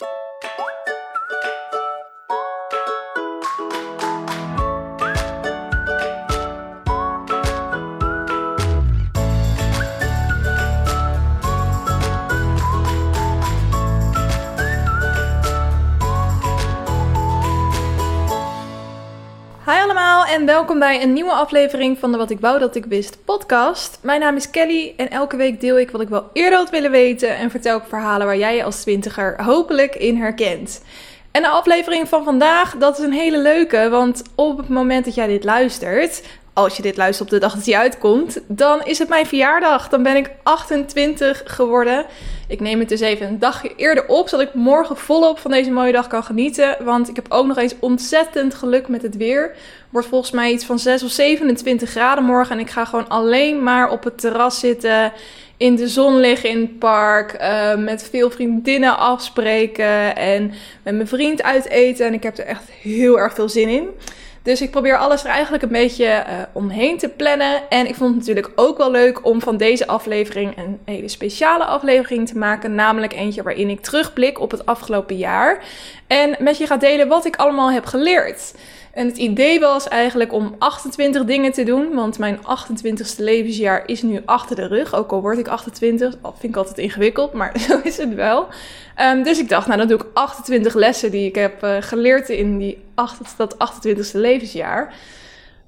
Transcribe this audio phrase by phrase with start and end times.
[0.00, 0.27] you
[20.58, 23.98] welkom bij een nieuwe aflevering van de Wat ik wou dat ik wist podcast.
[24.02, 26.90] Mijn naam is Kelly en elke week deel ik wat ik wel eerder had willen
[26.90, 30.82] weten en vertel ik verhalen waar jij je als twintiger hopelijk in herkent.
[31.30, 35.14] En de aflevering van vandaag, dat is een hele leuke, want op het moment dat
[35.14, 38.98] jij dit luistert, als je dit luistert op de dag dat hij uitkomt, dan is
[38.98, 39.88] het mijn verjaardag.
[39.88, 42.06] Dan ben ik 28 geworden.
[42.48, 45.70] Ik neem het dus even een dagje eerder op, zodat ik morgen volop van deze
[45.70, 46.76] mooie dag kan genieten.
[46.84, 49.54] Want ik heb ook nog eens ontzettend geluk met het weer.
[49.90, 52.56] Wordt volgens mij iets van 6 of 27 graden morgen.
[52.56, 55.12] En ik ga gewoon alleen maar op het terras zitten.
[55.56, 57.36] In de zon liggen in het park.
[57.40, 60.16] Uh, met veel vriendinnen afspreken.
[60.16, 60.52] En
[60.82, 62.06] met mijn vriend uit eten.
[62.06, 63.88] En ik heb er echt heel erg veel zin in.
[64.48, 67.68] Dus ik probeer alles er eigenlijk een beetje uh, omheen te plannen.
[67.68, 71.64] En ik vond het natuurlijk ook wel leuk om van deze aflevering een hele speciale
[71.64, 72.74] aflevering te maken.
[72.74, 75.64] Namelijk eentje waarin ik terugblik op het afgelopen jaar.
[76.06, 78.54] En met je ga delen wat ik allemaal heb geleerd.
[78.98, 84.02] En het idee was eigenlijk om 28 dingen te doen, want mijn 28ste levensjaar is
[84.02, 84.94] nu achter de rug.
[84.94, 88.46] Ook al word ik 28, dat vind ik altijd ingewikkeld, maar zo is het wel.
[89.00, 92.28] Um, dus ik dacht, nou dan doe ik 28 lessen die ik heb uh, geleerd
[92.28, 94.94] in die 8, dat 28ste levensjaar.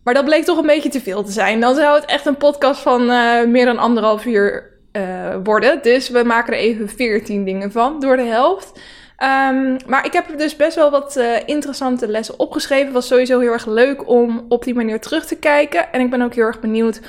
[0.02, 1.60] Maar dat bleek toch een beetje te veel te zijn.
[1.60, 5.82] Dan zou het echt een podcast van uh, meer dan anderhalf uur uh, worden.
[5.82, 8.80] Dus we maken er even 14 dingen van, door de helft.
[9.22, 12.92] Um, maar ik heb dus best wel wat uh, interessante lessen opgeschreven.
[12.92, 15.92] Was sowieso heel erg leuk om op die manier terug te kijken.
[15.92, 17.00] En ik ben ook heel erg benieuwd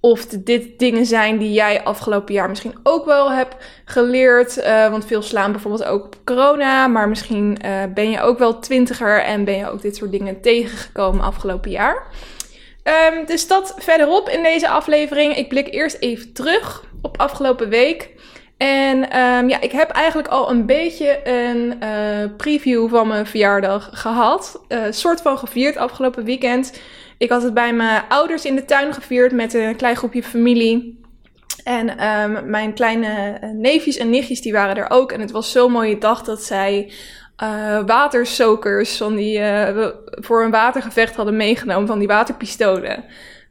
[0.00, 4.58] of dit dingen zijn die jij afgelopen jaar misschien ook wel hebt geleerd.
[4.58, 6.86] Uh, want veel slaan bijvoorbeeld ook op corona.
[6.86, 10.40] Maar misschien uh, ben je ook wel twintiger en ben je ook dit soort dingen
[10.40, 12.06] tegengekomen afgelopen jaar.
[13.12, 15.36] Um, dus dat verderop in deze aflevering.
[15.36, 18.10] Ik blik eerst even terug op afgelopen week.
[18.60, 23.90] En um, ja, ik heb eigenlijk al een beetje een uh, preview van mijn verjaardag
[23.92, 24.64] gehad.
[24.68, 26.80] Uh, soort van gevierd afgelopen weekend.
[27.18, 31.00] Ik had het bij mijn ouders in de tuin gevierd met een klein groepje familie.
[31.64, 35.12] En um, mijn kleine neefjes en nichtjes die waren er ook.
[35.12, 36.92] En het was zo'n mooie dag dat zij
[37.42, 39.40] uh, watersokers van die,
[40.10, 43.04] voor een watergevecht hadden meegenomen, van die waterpistolen.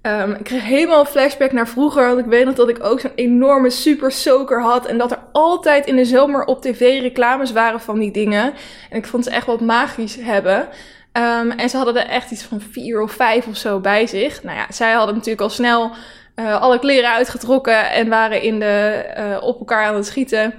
[0.09, 2.07] Um, ik kreeg helemaal een flashback naar vroeger.
[2.07, 4.85] Want ik weet nog dat ik ook zo'n enorme super soaker had.
[4.85, 8.53] En dat er altijd in de zomer op tv reclames waren van die dingen.
[8.89, 10.67] En ik vond ze echt wat magisch hebben.
[11.13, 14.43] Um, en ze hadden er echt iets van vier of vijf of zo bij zich.
[14.43, 15.91] Nou ja, zij hadden natuurlijk al snel
[16.35, 17.91] uh, alle kleren uitgetrokken.
[17.91, 20.53] En waren in de, uh, op elkaar aan het schieten.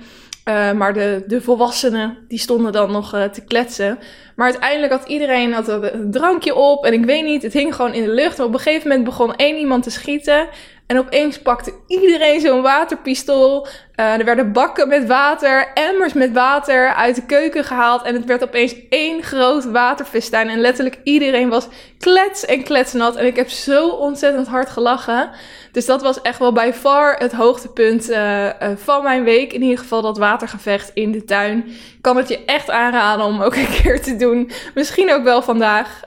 [0.44, 3.98] Uh, maar de, de volwassenen, die stonden dan nog uh, te kletsen.
[4.36, 6.84] Maar uiteindelijk had iedereen had een drankje op.
[6.84, 8.38] En ik weet niet, het hing gewoon in de lucht.
[8.38, 10.48] Maar op een gegeven moment begon één iemand te schieten.
[10.90, 13.66] En opeens pakte iedereen zo'n waterpistool.
[13.66, 18.02] Uh, er werden bakken met water, emmers met water uit de keuken gehaald.
[18.02, 20.48] En het werd opeens één groot waterfestijn.
[20.48, 21.68] En letterlijk iedereen was
[21.98, 23.16] klets en kletsnat.
[23.16, 25.30] En ik heb zo ontzettend hard gelachen.
[25.72, 29.52] Dus dat was echt wel bij far het hoogtepunt uh, uh, van mijn week.
[29.52, 31.66] In ieder geval dat watergevecht in de tuin.
[31.66, 34.50] Ik kan het je echt aanraden om ook een keer te doen.
[34.74, 36.00] Misschien ook wel vandaag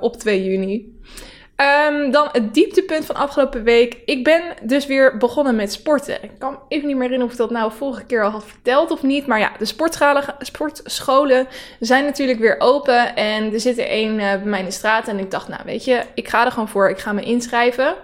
[0.00, 0.97] op 2 juni.
[1.60, 3.98] Um, dan het dieptepunt van afgelopen week.
[4.04, 6.22] Ik ben dus weer begonnen met sporten.
[6.22, 8.90] Ik kan even niet meer herinneren of ik dat nou vorige keer al had verteld
[8.90, 9.26] of niet.
[9.26, 9.64] Maar ja, de
[10.38, 11.46] sportscholen
[11.80, 13.16] zijn natuurlijk weer open.
[13.16, 15.08] En er zit er één uh, bij mij in de straat.
[15.08, 16.90] En ik dacht, nou weet je, ik ga er gewoon voor.
[16.90, 17.94] Ik ga me inschrijven.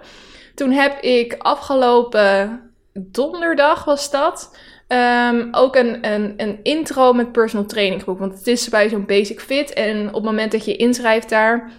[0.55, 2.61] Toen heb ik afgelopen
[2.93, 4.57] donderdag was dat.
[4.87, 8.19] Um, ook een, een, een intro met personal training geboekt.
[8.19, 9.73] Want het is bij zo'n basic fit.
[9.73, 11.71] En op het moment dat je inschrijft daar,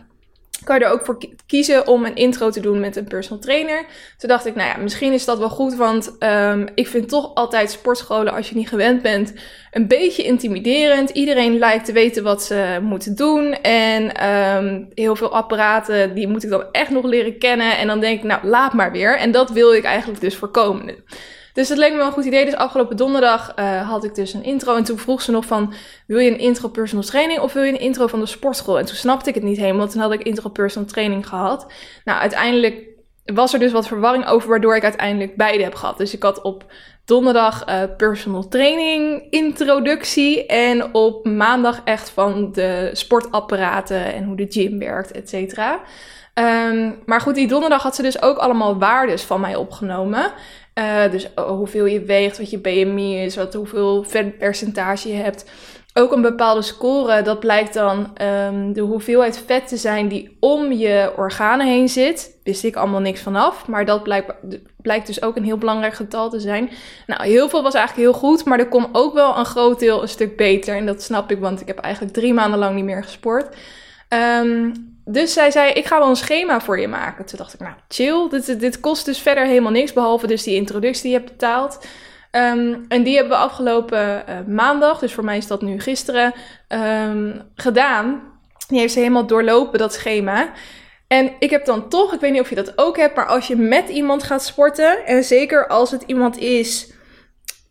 [0.67, 3.85] kan er ook voor kiezen om een intro te doen met een personal trainer.
[4.19, 7.35] Toen dacht ik, nou ja, misschien is dat wel goed, want um, ik vind toch
[7.35, 9.33] altijd sportscholen, als je niet gewend bent,
[9.71, 11.11] een beetje intimiderend.
[11.11, 14.27] Iedereen lijkt te weten wat ze moeten doen en
[14.57, 17.79] um, heel veel apparaten, die moet ik dan echt nog leren kennen.
[17.79, 19.19] En dan denk ik, nou, laat maar weer.
[19.19, 20.95] En dat wil ik eigenlijk dus voorkomen.
[21.57, 22.45] Dus dat leek me wel een goed idee.
[22.45, 24.77] Dus afgelopen donderdag uh, had ik dus een intro.
[24.77, 25.73] En toen vroeg ze nog van,
[26.07, 28.79] wil je een intro personal training of wil je een intro van de sportschool?
[28.79, 29.89] En toen snapte ik het niet helemaal.
[29.89, 31.67] Toen had ik intro personal training gehad.
[32.05, 32.83] Nou, uiteindelijk
[33.25, 35.99] was er dus wat verwarring over, waardoor ik uiteindelijk beide heb gehad.
[35.99, 36.65] Dus ik had op
[37.05, 44.47] donderdag uh, personal training introductie en op maandag echt van de sportapparaten en hoe de
[44.49, 45.81] gym werkt, et cetera.
[46.69, 50.33] Um, maar goed, die donderdag had ze dus ook allemaal waardes van mij opgenomen.
[50.79, 55.45] Uh, dus hoeveel je weegt, wat je BMI is, wat, hoeveel vetpercentage je hebt
[55.99, 60.73] ook een bepaalde score, dat blijkt dan um, de hoeveelheid vet te zijn die om
[60.73, 62.39] je organen heen zit.
[62.43, 64.35] Wist ik allemaal niks vanaf, maar dat blijkt,
[64.77, 66.71] blijkt dus ook een heel belangrijk getal te zijn.
[67.07, 70.03] Nou, heel veel was eigenlijk heel goed, maar er kon ook wel een groot deel
[70.03, 70.77] een stuk beter.
[70.77, 73.57] En dat snap ik, want ik heb eigenlijk drie maanden lang niet meer gesport.
[74.09, 77.25] Um, dus zij zei, ik ga wel een schema voor je maken.
[77.25, 80.55] Toen dacht ik, nou chill, dit, dit kost dus verder helemaal niks, behalve dus die
[80.55, 81.79] introductie die je hebt betaald.
[82.33, 86.35] Um, en die hebben we afgelopen uh, maandag, dus voor mij is dat nu gisteren,
[86.69, 88.23] um, gedaan.
[88.69, 90.51] Die heeft ze helemaal doorlopen, dat schema.
[91.07, 93.47] En ik heb dan toch, ik weet niet of je dat ook hebt, maar als
[93.47, 96.93] je met iemand gaat sporten, en zeker als het iemand is,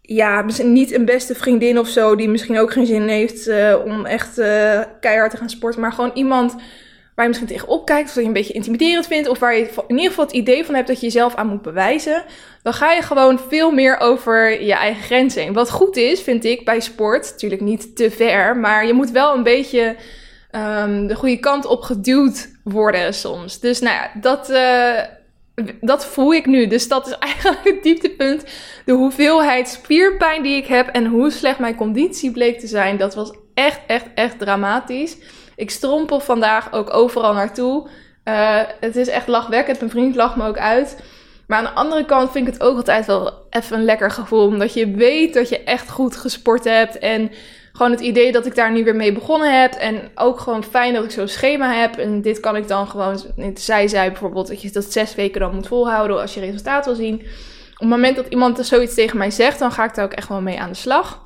[0.01, 4.05] ja, niet een beste vriendin of zo, die misschien ook geen zin heeft uh, om
[4.05, 6.55] echt uh, keihard te gaan sporten, maar gewoon iemand
[7.15, 9.69] waar je misschien tegenop kijkt, of dat je een beetje intimiderend vindt, of waar je
[9.87, 12.23] in ieder geval het idee van hebt dat je jezelf aan moet bewijzen,
[12.63, 15.53] dan ga je gewoon veel meer over je eigen grenzen heen.
[15.53, 19.35] Wat goed is, vind ik, bij sport, natuurlijk niet te ver, maar je moet wel
[19.35, 19.95] een beetje
[20.51, 23.59] um, de goede kant op geduwd worden soms.
[23.59, 24.99] Dus nou ja, dat, uh,
[25.81, 26.67] dat voel ik nu.
[26.67, 28.43] Dus dat is eigenlijk het dieptepunt.
[28.85, 33.15] De hoeveelheid spierpijn die ik heb en hoe slecht mijn conditie bleek te zijn, dat
[33.15, 35.17] was echt, echt, echt dramatisch.
[35.55, 37.87] Ik strompel vandaag ook overal naartoe.
[38.25, 39.79] Uh, het is echt lachwekkend.
[39.79, 41.03] Mijn vriend lacht me ook uit.
[41.47, 44.45] Maar aan de andere kant vind ik het ook altijd wel even een lekker gevoel.
[44.45, 46.97] Omdat je weet dat je echt goed gesport hebt.
[46.97, 47.31] En
[47.71, 49.73] gewoon het idee dat ik daar nu weer mee begonnen heb.
[49.73, 51.97] En ook gewoon fijn dat ik zo'n schema heb.
[51.97, 53.19] En dit kan ik dan gewoon.
[53.53, 56.95] Zij zei bijvoorbeeld dat je dat zes weken dan moet volhouden als je resultaat wil
[56.95, 57.15] zien.
[57.73, 60.27] Op het moment dat iemand zoiets tegen mij zegt, dan ga ik daar ook echt
[60.27, 61.24] wel mee aan de slag.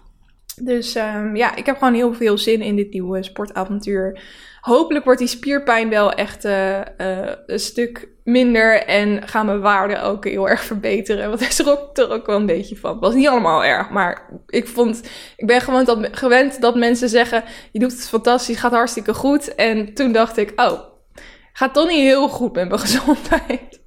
[0.62, 4.22] Dus um, ja, ik heb gewoon heel veel zin in dit nieuwe sportavontuur.
[4.62, 10.04] Hopelijk wordt die spierpijn wel echt uh, uh, een stuk minder en gaan mijn waarden
[10.04, 11.30] ook heel erg verbeteren.
[11.30, 12.92] Want er ook, er ook wel een beetje van.
[12.92, 17.10] Het was niet allemaal erg, maar ik vond, ik ben gewoon dat, gewend dat mensen
[17.10, 19.56] zeggen, je doet het fantastisch, gaat hartstikke goed.
[19.56, 20.80] En toen dacht ik, oh,
[21.54, 23.80] gaat toch niet heel goed met mijn gezondheid.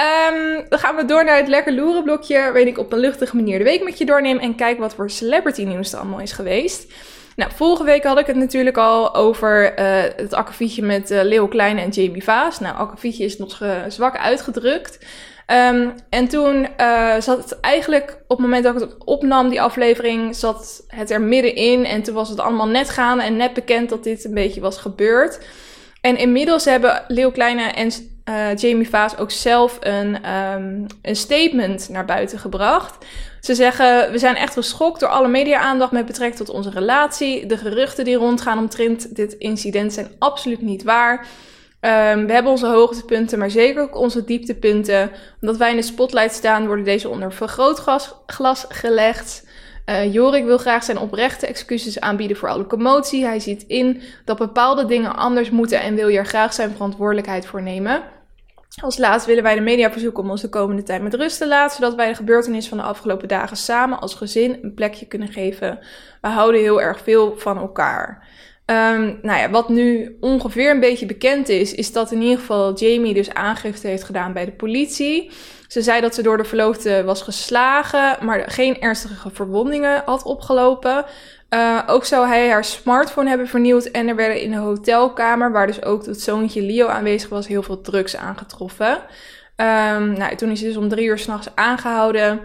[0.00, 3.36] Um, dan gaan we door naar het lekker loeren blokje, waarin ik op een luchtige
[3.36, 6.32] manier de week met je doorneem en kijk wat voor celebrity nieuws er allemaal is
[6.32, 6.92] geweest.
[7.36, 11.48] Nou, vorige week had ik het natuurlijk al over uh, het akkefietje met uh, Leo
[11.48, 12.60] Kleine en Jamie Vaas.
[12.60, 14.98] Nou, akkefietje is nog zwak uitgedrukt.
[15.46, 16.68] Um, en toen
[17.18, 21.20] zat het eigenlijk, op het moment dat ik het opnam, die aflevering, zat het er
[21.20, 21.84] middenin.
[21.84, 24.78] En toen was het allemaal net gaande en net bekend dat dit een beetje was
[24.78, 25.40] gebeurd.
[26.00, 27.90] En inmiddels hebben Leo Kleine en
[28.30, 33.04] uh, Jamie Vaas ook zelf een, um, een statement naar buiten gebracht.
[33.40, 37.46] Ze zeggen, we zijn echt geschokt door alle media-aandacht met betrekking tot onze relatie.
[37.46, 41.18] De geruchten die rondgaan omtrent dit incident zijn absoluut niet waar.
[41.80, 45.10] Um, we hebben onze hoogtepunten, maar zeker ook onze dieptepunten.
[45.40, 49.48] Omdat wij in de spotlight staan, worden deze onder vergrootglas gelegd.
[49.86, 53.24] Uh, Jorik wil graag zijn oprechte excuses aanbieden voor alle commotie.
[53.24, 57.62] Hij ziet in dat bepaalde dingen anders moeten en wil hier graag zijn verantwoordelijkheid voor
[57.62, 58.02] nemen.
[58.78, 61.48] Als laatst willen wij de media verzoeken om ons de komende tijd met rust te
[61.48, 65.28] laten, zodat wij de gebeurtenissen van de afgelopen dagen samen als gezin een plekje kunnen
[65.28, 65.78] geven.
[66.20, 68.28] We houden heel erg veel van elkaar.
[68.70, 72.74] Um, nou ja, wat nu ongeveer een beetje bekend is, is dat in ieder geval
[72.74, 75.30] Jamie dus aangifte heeft gedaan bij de politie.
[75.68, 81.04] Ze zei dat ze door de verloofde was geslagen, maar geen ernstige verwondingen had opgelopen.
[81.54, 85.66] Uh, ook zou hij haar smartphone hebben vernieuwd en er werden in de hotelkamer, waar
[85.66, 88.92] dus ook het zoontje Leo aanwezig was, heel veel drugs aangetroffen.
[89.56, 92.40] Um, nou, toen is hij dus om drie uur s'nachts aangehouden.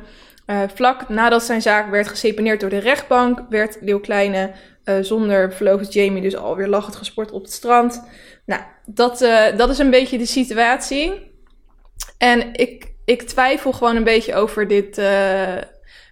[0.47, 4.51] Uh, vlak nadat zijn zaak werd geseponeerd door de rechtbank, werd Leo Kleine
[4.85, 8.03] uh, zonder verloofde Jamie dus alweer lachend gesport op het strand.
[8.45, 9.19] Nou, dat,
[9.57, 11.33] dat is een beetje de situatie.
[12.17, 15.01] En ik, ik twijfel gewoon een beetje over dit,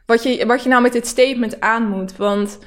[0.05, 2.17] wat, je, wat je nou met dit statement aan moet.
[2.17, 2.59] Want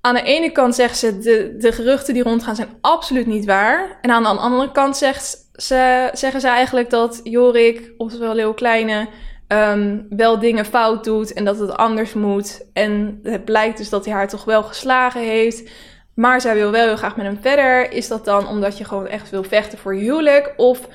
[0.00, 3.98] aan de ene kant zeggen ze, de, de geruchten die rondgaan zijn absoluut niet waar.
[4.00, 9.08] En aan de andere kant zegt ze, zeggen ze eigenlijk dat Jorik, oftewel Leo Kleine,
[9.48, 12.68] um, wel dingen fout doet en dat het anders moet.
[12.72, 15.70] En het blijkt dus dat hij haar toch wel geslagen heeft.
[16.14, 17.92] Maar zij wil wel heel graag met hem verder.
[17.92, 20.54] Is dat dan omdat je gewoon echt wil vechten voor je huwelijk?
[20.56, 20.88] Of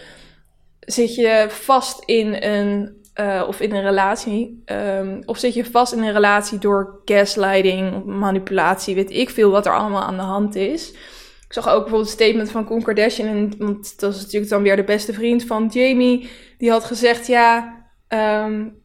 [0.79, 4.63] zit je vast in een uh, of in een relatie.
[4.65, 9.65] Um, of zit je vast in een relatie door gaslighting, manipulatie, weet ik veel wat
[9.65, 10.91] er allemaal aan de hand is.
[11.47, 14.75] Ik zag ook bijvoorbeeld een statement van Kardashian, en, want dat is natuurlijk dan weer
[14.75, 16.29] de beste vriend van Jamie.
[16.57, 18.81] Die had gezegd, ja, um,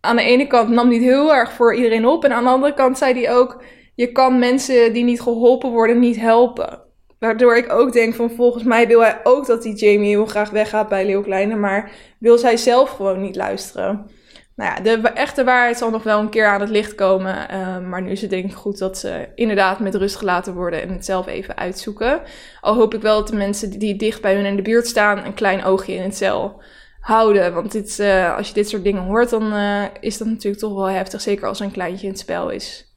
[0.00, 2.24] aan de ene kant nam hij het heel erg voor iedereen op.
[2.24, 3.62] En aan de andere kant zei hij ook,
[3.94, 6.80] je kan mensen die niet geholpen worden niet helpen.
[7.18, 10.50] Waardoor ik ook denk van volgens mij wil hij ook dat die Jamie heel graag
[10.50, 11.56] weggaat bij Leeuw Kleine.
[11.56, 14.10] Maar wil zij zelf gewoon niet luisteren.
[14.56, 17.48] nou ja, de echte waarheid zal nog wel een keer aan het licht komen.
[17.48, 20.82] Ehm, maar nu is het denk ik goed dat ze inderdaad met rust gelaten worden
[20.82, 22.22] en het zelf even uitzoeken.
[22.60, 25.24] Al hoop ik wel dat de mensen die dicht bij hun in de buurt staan
[25.24, 26.62] een klein oogje in het cel
[27.02, 27.54] houden.
[27.54, 30.88] Want uh, als je dit soort dingen hoort, dan uh, is dat natuurlijk toch wel
[30.88, 31.20] heftig.
[31.20, 32.90] Zeker als er een kleintje in het spel is.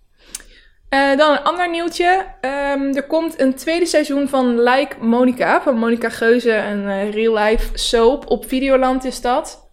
[0.90, 2.26] Uh, dan een ander nieuwtje.
[2.42, 5.62] Um, er komt een tweede seizoen van Like Monica.
[5.62, 8.30] Van Monica Geuze, een real-life soap.
[8.30, 9.70] Op Videoland is dat.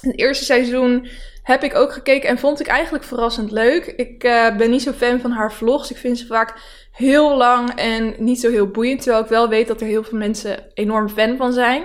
[0.00, 1.08] Het eerste seizoen
[1.42, 3.86] heb ik ook gekeken en vond ik eigenlijk verrassend leuk.
[3.86, 4.18] Ik
[4.56, 5.90] ben niet zo fan van haar vlogs.
[5.90, 6.60] Ik vind ze vaak
[6.92, 9.02] heel lang en niet zo heel boeiend.
[9.02, 11.82] Terwijl ik wel weet dat er heel veel mensen enorm fan van zijn.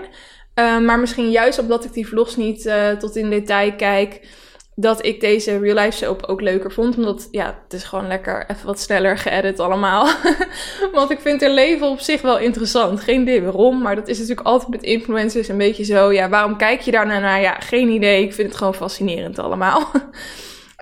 [0.60, 4.28] Uh, maar misschien juist omdat ik die vlogs niet uh, tot in detail kijk,
[4.76, 6.98] dat ik deze real life soap ook leuker vond.
[6.98, 10.08] Omdat, ja, het is gewoon lekker even wat sneller geëdit allemaal.
[10.94, 13.00] Want ik vind haar leven op zich wel interessant.
[13.00, 16.12] Geen idee waarom, maar dat is natuurlijk altijd met influencers een beetje zo.
[16.14, 17.42] Ja, waarom kijk je daar naar?
[17.42, 18.24] Ja, geen idee.
[18.24, 19.92] Ik vind het gewoon fascinerend allemaal.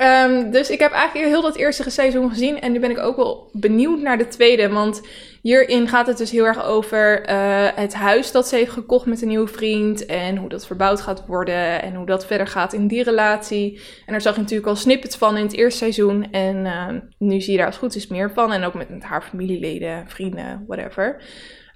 [0.01, 2.59] Um, dus ik heb eigenlijk heel dat eerste seizoen gezien.
[2.59, 4.69] En nu ben ik ook wel benieuwd naar de tweede.
[4.69, 5.01] Want
[5.41, 9.21] hierin gaat het dus heel erg over uh, het huis dat ze heeft gekocht met
[9.21, 10.05] een nieuwe vriend.
[10.05, 11.81] En hoe dat verbouwd gaat worden.
[11.81, 13.81] En hoe dat verder gaat in die relatie.
[14.05, 16.31] En daar zag je natuurlijk al snippets van in het eerste seizoen.
[16.31, 16.87] En uh,
[17.17, 18.53] nu zie je daar als goed is meer van.
[18.53, 21.21] En ook met, haar familieleden, vrienden, whatever.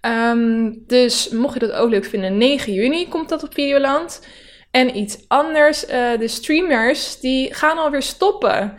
[0.05, 4.27] Um, dus mocht je dat ook leuk vinden, 9 juni komt dat op Videoland.
[4.71, 8.73] En iets anders, uh, de streamers, die gaan alweer stoppen.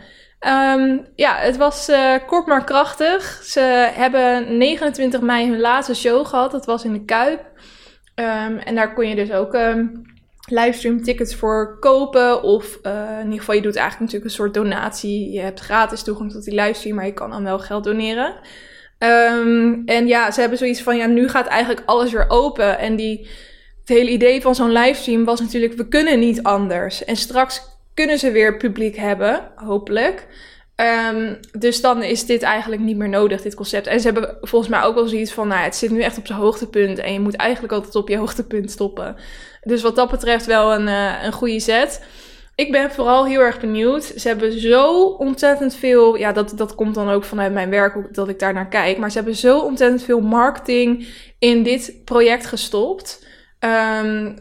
[0.47, 3.41] Um, ja, het was uh, kort maar krachtig.
[3.43, 6.51] Ze hebben 29 mei hun laatste show gehad.
[6.51, 7.39] Dat was in de Kuip.
[8.15, 10.01] Um, en daar kon je dus ook um,
[10.45, 12.43] livestream tickets voor kopen.
[12.43, 15.31] Of uh, in ieder geval, je doet eigenlijk natuurlijk een soort donatie.
[15.31, 18.35] Je hebt gratis toegang tot die livestream, maar je kan dan wel geld doneren.
[19.85, 22.79] en ja, ze hebben zoiets van, ja, nu gaat eigenlijk alles weer open.
[22.79, 23.29] En die
[23.85, 27.05] het hele idee van zo'n livestream was natuurlijk, we kunnen niet anders.
[27.05, 27.61] En straks
[27.93, 30.27] kunnen ze weer publiek hebben, hopelijk.
[30.75, 33.87] Um, dus dan is dit eigenlijk niet meer nodig, dit concept.
[33.87, 36.27] En ze hebben volgens mij ook wel zoiets van, nou, het zit nu echt op
[36.27, 36.99] zijn hoogtepunt.
[36.99, 39.15] En je moet eigenlijk altijd op je hoogtepunt stoppen.
[39.63, 42.01] Dus wat dat betreft wel een, uh, een goede zet.
[42.55, 44.03] Ik ben vooral heel erg benieuwd.
[44.03, 46.15] Ze hebben zo ontzettend veel.
[46.15, 48.97] Ja, dat, dat komt dan ook vanuit mijn werk dat ik daar naar kijk.
[48.97, 51.07] Maar ze hebben zo ontzettend veel marketing
[51.39, 53.25] in dit project gestopt.
[53.63, 54.35] Um,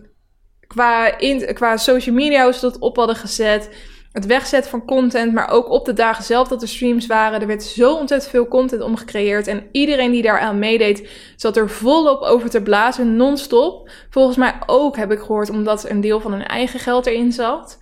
[0.66, 3.70] qua, in, qua social media, hoe ze dat op hadden gezet.
[4.12, 7.40] Het wegzetten van content, maar ook op de dagen zelf dat er streams waren.
[7.40, 9.46] Er werd zo ontzettend veel content omgecreëerd.
[9.46, 13.90] En iedereen die daaraan meedeed, zat er volop over te blazen, non-stop.
[14.10, 17.78] Volgens mij ook, heb ik gehoord, omdat een deel van hun eigen geld erin zat.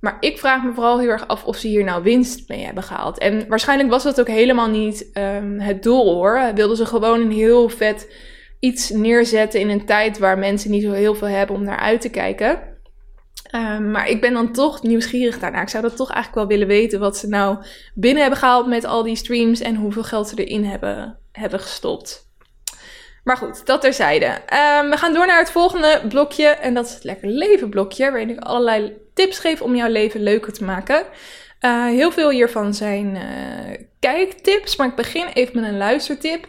[0.00, 2.82] Maar ik vraag me vooral heel erg af of ze hier nou winst mee hebben
[2.82, 3.18] gehaald.
[3.18, 6.50] En waarschijnlijk was dat ook helemaal niet um, het doel hoor.
[6.54, 8.08] Wilden ze gewoon een heel vet
[8.60, 12.00] iets neerzetten in een tijd waar mensen niet zo heel veel hebben om naar uit
[12.00, 12.74] te kijken.
[13.54, 15.62] Um, maar ik ben dan toch nieuwsgierig daarnaar.
[15.62, 17.58] Ik zou dat toch eigenlijk wel willen weten wat ze nou
[17.94, 22.24] binnen hebben gehaald met al die streams en hoeveel geld ze erin hebben, hebben gestopt.
[23.24, 24.26] Maar goed, dat terzijde.
[24.26, 28.10] Um, we gaan door naar het volgende blokje en dat is het Lekker Leven blokje,
[28.10, 31.04] waarin ik allerlei tips geef om jouw leven leuker te maken.
[31.60, 36.46] Uh, heel veel hiervan zijn uh, kijktips, maar ik begin even met een luistertip.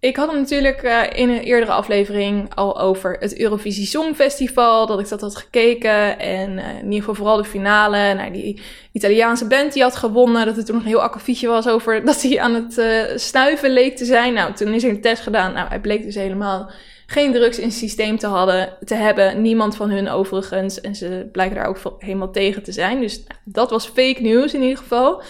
[0.00, 4.86] Ik had hem natuurlijk uh, in een eerdere aflevering al over het Eurovisie Songfestival.
[4.86, 6.18] Dat ik dat had gekeken.
[6.18, 8.14] En uh, in ieder geval vooral de finale.
[8.14, 8.60] Nou, die
[8.92, 10.46] Italiaanse band die had gewonnen.
[10.46, 13.70] Dat het toen nog een heel akkefietje was over dat hij aan het uh, snuiven
[13.70, 14.32] leek te zijn.
[14.32, 15.52] Nou, toen is er een test gedaan.
[15.52, 16.70] Nou, hij bleek dus helemaal
[17.06, 19.42] geen drugs in het systeem te, hadden, te hebben.
[19.42, 20.80] Niemand van hun overigens.
[20.80, 23.00] En ze blijken daar ook helemaal tegen te zijn.
[23.00, 25.22] Dus nou, dat was fake news in ieder geval.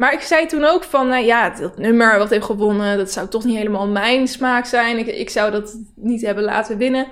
[0.00, 3.28] Maar ik zei toen ook van, nou ja, dat nummer wat heeft gewonnen, dat zou
[3.28, 4.98] toch niet helemaal mijn smaak zijn.
[4.98, 7.06] Ik, ik zou dat niet hebben laten winnen.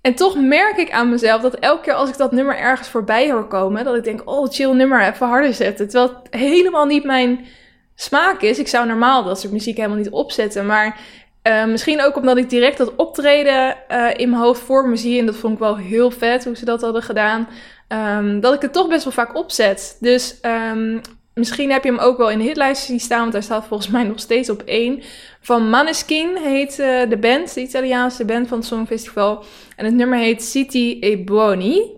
[0.00, 3.30] En toch merk ik aan mezelf dat elke keer als ik dat nummer ergens voorbij
[3.30, 5.88] hoor komen, dat ik denk, oh chill nummer, even harder zetten.
[5.88, 7.46] Terwijl het helemaal niet mijn
[7.94, 8.58] smaak is.
[8.58, 10.66] Ik zou normaal dat soort muziek helemaal niet opzetten.
[10.66, 11.00] Maar
[11.42, 15.18] uh, misschien ook omdat ik direct dat optreden uh, in mijn hoofd voor me zie.
[15.18, 17.48] En dat vond ik wel heel vet hoe ze dat hadden gedaan.
[17.88, 19.96] Um, dat ik het toch best wel vaak opzet.
[20.00, 20.38] Dus
[20.72, 21.00] um,
[21.38, 23.90] Misschien heb je hem ook wel in de hitlijst zien staan, want hij staat volgens
[23.90, 25.02] mij nog steeds op één.
[25.40, 29.44] Van Maneskin heet uh, de band, de Italiaanse band van het Songfestival.
[29.76, 31.96] En het nummer heet City e Buoni.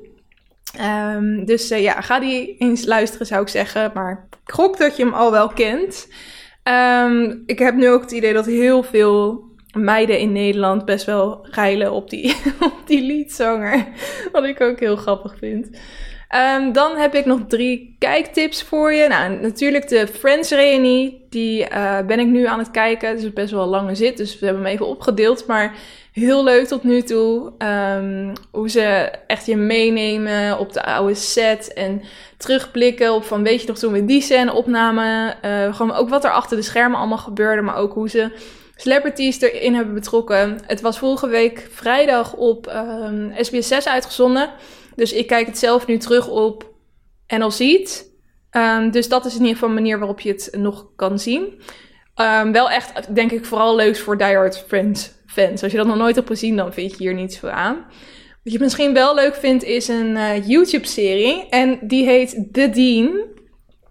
[0.80, 3.90] Um, dus uh, ja, ga die eens luisteren zou ik zeggen.
[3.94, 6.08] Maar ik gok dat je hem al wel kent.
[6.64, 11.46] Um, ik heb nu ook het idee dat heel veel meiden in Nederland best wel
[11.50, 13.86] geilen op die, op die liedzanger.
[14.32, 15.70] Wat ik ook heel grappig vind.
[16.30, 19.08] Ehm, dan heb ik nog drie kijktips voor je.
[19.08, 21.26] Nou, natuurlijk de Friends Reunie.
[21.30, 23.08] Die uh, ben ik nu aan het kijken.
[23.08, 25.46] Het is best wel een lange zit, dus we hebben hem even opgedeeld.
[25.46, 25.74] Maar
[26.12, 27.52] heel leuk tot nu toe.
[27.58, 31.72] Um, hoe ze echt je meenemen op de oude set.
[31.72, 32.02] En
[32.36, 35.36] terugblikken op van weet je nog toen we die scène opnamen.
[35.44, 37.62] Uh, gewoon ook wat er achter de schermen allemaal gebeurde.
[37.62, 38.30] Maar ook hoe ze
[38.76, 40.58] celebrities erin hebben betrokken.
[40.66, 42.72] Het was vorige week vrijdag op
[43.06, 44.50] um, SBS 6 uitgezonden.
[44.94, 46.74] Dus ik kijk het zelf nu terug op
[47.26, 48.10] NL Ziet.
[48.50, 51.62] Um, dus dat is in ieder geval een manier waarop je het nog kan zien.
[52.16, 55.62] Um, wel echt, denk ik, vooral leuk voor Die Hard Friends fans.
[55.62, 57.86] Als je dat nog nooit hebt gezien, dan vind je hier niets voor aan.
[58.44, 61.48] Wat je misschien wel leuk vindt, is een uh, YouTube-serie.
[61.48, 63.28] En die heet The Dean.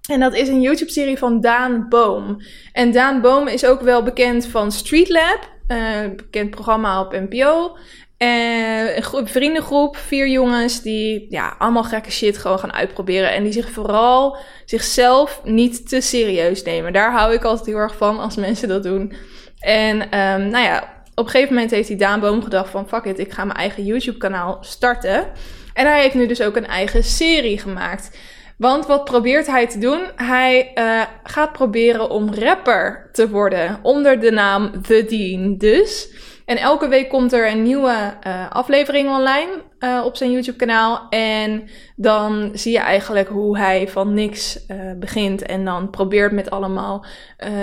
[0.09, 2.41] En dat is een YouTube-serie van Daan Boom.
[2.73, 5.39] En Daan Boom is ook wel bekend van Street Lab.
[5.67, 7.77] Uh, bekend programma op NPO.
[8.19, 13.31] En een groep, vriendengroep, vier jongens die ja, allemaal gekke shit gewoon gaan uitproberen.
[13.31, 16.93] En die zich vooral zichzelf niet te serieus nemen.
[16.93, 19.13] Daar hou ik altijd heel erg van als mensen dat doen.
[19.59, 22.87] En um, nou ja, op een gegeven moment heeft die Daan Boom gedacht van...
[22.87, 25.27] fuck it, ik ga mijn eigen YouTube kanaal starten.
[25.73, 28.17] En hij heeft nu dus ook een eigen serie gemaakt.
[28.57, 30.01] Want wat probeert hij te doen?
[30.15, 36.09] Hij uh, gaat proberen om rapper te worden onder de naam The Dean dus.
[36.49, 41.07] En elke week komt er een nieuwe uh, aflevering online uh, op zijn YouTube-kanaal.
[41.09, 45.41] En dan zie je eigenlijk hoe hij van niks uh, begint.
[45.41, 47.05] En dan probeert met allemaal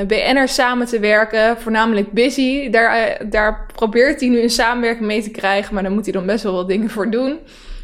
[0.07, 1.59] BN'ers samen te werken.
[1.59, 2.71] Voornamelijk Busy.
[2.71, 5.75] Daar, daar probeert hij nu een samenwerking mee te krijgen.
[5.75, 7.39] Maar daar moet hij dan best wel wat dingen voor doen.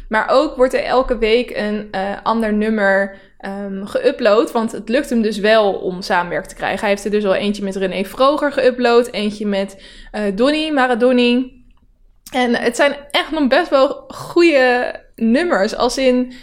[0.09, 1.89] Maar ook wordt er elke week een
[2.23, 4.51] ander nummer um, geüpload.
[4.51, 6.79] Want het lukt hem dus wel om samenwerk te krijgen.
[6.79, 9.09] Hij heeft er dus al eentje met René Vroger geüpload.
[9.11, 9.83] Eentje met
[10.15, 11.61] uh, Donny Maradoni.
[12.31, 15.75] En het zijn echt nog best wel goede nummers.
[15.75, 16.33] Als in,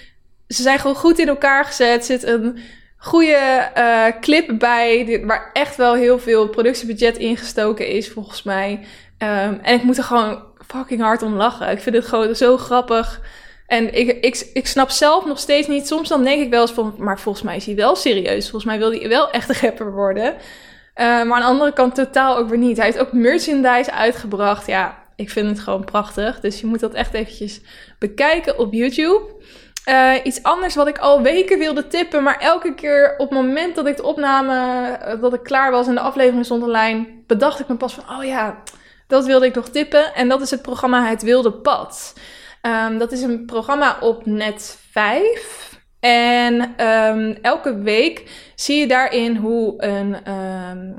[0.48, 2.04] ze zijn gewoon goed in elkaar gezet.
[2.04, 2.58] Zit een
[2.96, 5.22] goede uh, clip bij.
[5.26, 8.72] Waar echt wel heel veel productiebudget ingestoken is, volgens mij.
[9.18, 11.70] Um, en ik moet er gewoon fucking hard om lachen.
[11.70, 13.20] Ik vind het gewoon zo grappig.
[13.70, 15.86] En ik, ik, ik snap zelf nog steeds niet.
[15.86, 18.50] Soms dan denk ik wel eens van, maar volgens mij is hij wel serieus.
[18.50, 20.34] Volgens mij wil hij wel echt een rapper worden.
[20.34, 20.36] Uh,
[20.96, 22.76] maar aan de andere kant totaal ook weer niet.
[22.76, 24.66] Hij heeft ook merchandise uitgebracht.
[24.66, 26.40] Ja, ik vind het gewoon prachtig.
[26.40, 27.60] Dus je moet dat echt eventjes
[27.98, 29.22] bekijken op YouTube.
[29.88, 33.74] Uh, iets anders wat ik al weken wilde tippen, maar elke keer op het moment
[33.74, 34.54] dat ik de opname,
[35.06, 38.18] uh, dat ik klaar was en de aflevering stond online, bedacht ik me pas van,
[38.18, 38.62] oh ja,
[39.06, 40.14] dat wilde ik nog tippen.
[40.14, 42.14] En dat is het programma Het Wilde Pad.
[42.62, 45.78] Um, dat is een programma op Net 5.
[46.00, 50.96] En um, elke week zie je daarin hoe een, um,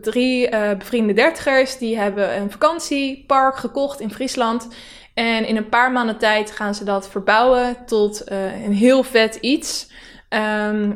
[0.00, 1.78] drie uh, bevriende dertigers...
[1.78, 4.68] die hebben een vakantiepark gekocht in Friesland...
[5.14, 9.34] En in een paar maanden tijd gaan ze dat verbouwen tot uh, een heel vet
[9.34, 9.90] iets.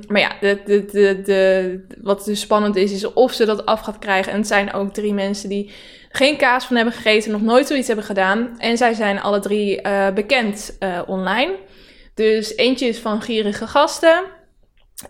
[0.09, 3.99] Maar ja, de, de, de, wat dus spannend is, is of ze dat af gaat
[3.99, 4.33] krijgen.
[4.33, 5.73] En het zijn ook drie mensen die
[6.17, 8.55] geen kaas van hebben gegeten, nog nooit zoiets hebben gedaan.
[8.59, 11.55] En zij zijn alle drie uh, bekend uh, online.
[12.15, 14.23] Dus eentje is van Gierige Gasten.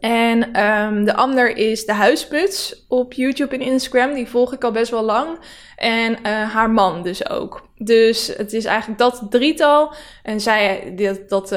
[0.00, 4.14] En um, de ander is de huisputs op YouTube en Instagram.
[4.14, 5.38] Die volg ik al best wel lang.
[5.76, 6.18] En uh,
[6.52, 7.68] haar man dus ook.
[7.78, 9.92] Dus het is eigenlijk dat drietal.
[10.22, 11.56] En zij, dat, dat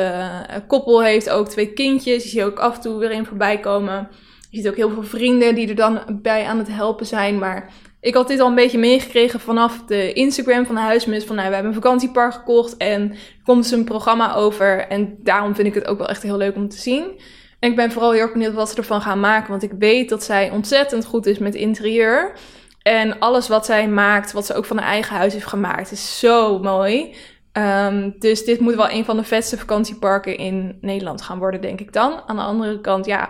[0.67, 2.21] koppel heeft ook twee kindjes.
[2.21, 4.07] Die zie je ook af en toe weer in voorbij komen.
[4.49, 7.37] Je ziet ook heel veel vrienden die er dan bij aan het helpen zijn.
[7.37, 7.69] Maar
[8.01, 11.23] ik had dit al een beetje meegekregen vanaf de Instagram van de huismus.
[11.23, 14.87] Van nou, we hebben een vakantiepark gekocht en er komt dus een programma over.
[14.87, 17.19] En daarom vind ik het ook wel echt heel leuk om te zien.
[17.59, 19.49] En ik ben vooral heel erg benieuwd wat ze ervan gaan maken.
[19.49, 22.33] Want ik weet dat zij ontzettend goed is met interieur.
[22.81, 26.19] En alles wat zij maakt, wat ze ook van haar eigen huis heeft gemaakt, is
[26.19, 27.15] zo mooi.
[27.53, 31.79] Um, dus dit moet wel een van de vetste vakantieparken in Nederland gaan worden, denk
[31.79, 32.21] ik dan.
[32.25, 33.29] Aan de andere kant, ja,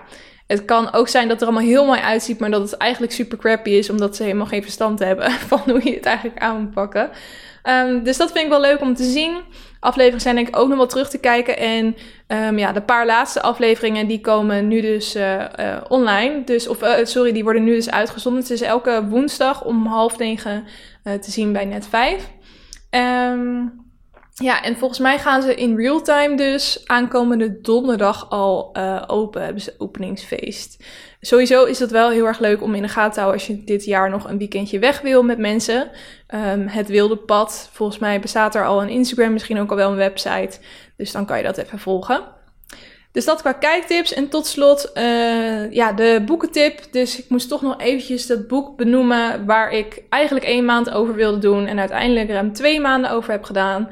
[0.49, 3.13] het kan ook zijn dat het er allemaal heel mooi uitziet, maar dat het eigenlijk
[3.13, 6.61] super crappy is, omdat ze helemaal geen verstand hebben van hoe je het eigenlijk aan
[6.61, 7.09] moet pakken.
[7.63, 9.39] Um, dus dat vind ik wel leuk om te zien.
[9.79, 11.57] Afleveringen zijn denk ik ook nog wel terug te kijken.
[11.57, 11.95] En
[12.27, 16.43] um, ja, de paar laatste afleveringen die komen nu dus uh, uh, online.
[16.43, 18.41] Dus, of uh, sorry, die worden nu dus uitgezonden.
[18.41, 20.65] Het is elke woensdag om half negen
[21.03, 22.29] te zien bij Net 5.
[22.89, 23.58] Um,
[24.39, 29.43] ja, en volgens mij gaan ze in real time dus aankomende donderdag al uh, open.
[29.43, 30.83] Hebben ze openingsfeest.
[31.21, 33.63] Sowieso is het wel heel erg leuk om in de gaten te houden als je
[33.63, 35.89] dit jaar nog een weekendje weg wil met mensen.
[36.35, 39.89] Um, het Wilde Pad, volgens mij bestaat er al een Instagram, misschien ook al wel
[39.89, 40.59] een website.
[40.97, 42.37] Dus dan kan je dat even volgen.
[43.11, 44.13] Dus dat qua kijktips.
[44.13, 46.81] En tot slot, uh, ja, de boekentip.
[46.91, 51.15] Dus ik moest toch nog eventjes dat boek benoemen waar ik eigenlijk één maand over
[51.15, 51.65] wilde doen.
[51.65, 53.89] En uiteindelijk ruim twee maanden over heb gedaan.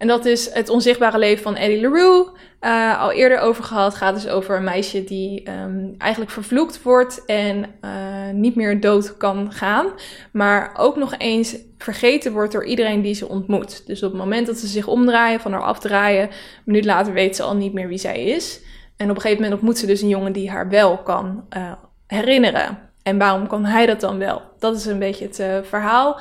[0.00, 2.28] En dat is Het Onzichtbare Leven van Eddie LaRue.
[2.60, 3.94] Uh, al eerder over gehad.
[3.94, 7.90] Gaat dus over een meisje die um, eigenlijk vervloekt wordt en uh,
[8.32, 9.86] niet meer dood kan gaan.
[10.32, 13.86] Maar ook nog eens vergeten wordt door iedereen die ze ontmoet.
[13.86, 16.32] Dus op het moment dat ze zich omdraaien, van haar afdraaien, een
[16.64, 18.60] minuut later weet ze al niet meer wie zij is.
[18.96, 21.72] En op een gegeven moment ontmoet ze dus een jongen die haar wel kan uh,
[22.06, 22.78] herinneren.
[23.02, 24.42] En waarom kan hij dat dan wel?
[24.58, 26.20] Dat is een beetje het verhaal.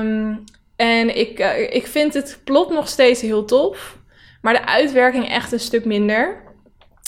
[0.00, 0.44] Um,
[0.80, 1.38] en ik,
[1.70, 3.98] ik vind het plot nog steeds heel tof.
[4.42, 6.42] Maar de uitwerking echt een stuk minder.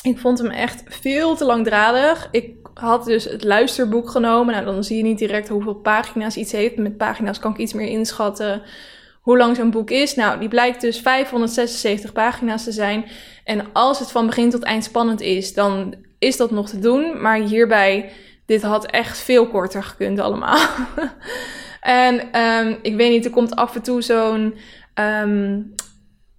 [0.03, 2.29] Ik vond hem echt veel te langdradig.
[2.31, 4.55] Ik had dus het luisterboek genomen.
[4.55, 6.77] Nou, dan zie je niet direct hoeveel pagina's iets heeft.
[6.77, 8.63] Met pagina's kan ik iets meer inschatten
[9.21, 10.15] hoe lang zo'n boek is.
[10.15, 13.05] Nou, die blijkt dus 576 pagina's te zijn.
[13.45, 17.21] En als het van begin tot eind spannend is, dan is dat nog te doen.
[17.23, 18.13] Maar hierbij,
[18.47, 20.59] dit had echt veel korter gekund allemaal.
[21.83, 24.55] en um, ik weet niet, er komt af en toe zo'n
[24.95, 25.75] um,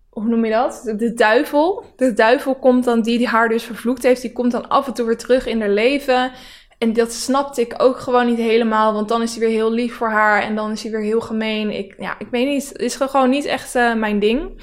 [0.10, 0.94] hoe noem je dat?
[0.98, 1.86] De duivel.
[1.96, 4.94] De duivel komt dan, die, die haar dus vervloekt heeft, die komt dan af en
[4.94, 6.32] toe weer terug in haar leven.
[6.78, 9.96] En dat snapte ik ook gewoon niet helemaal, want dan is hij weer heel lief
[9.96, 11.72] voor haar en dan is hij weer heel gemeen.
[11.72, 14.62] Ik, ja, ik weet niet, het is gewoon niet echt uh, mijn ding.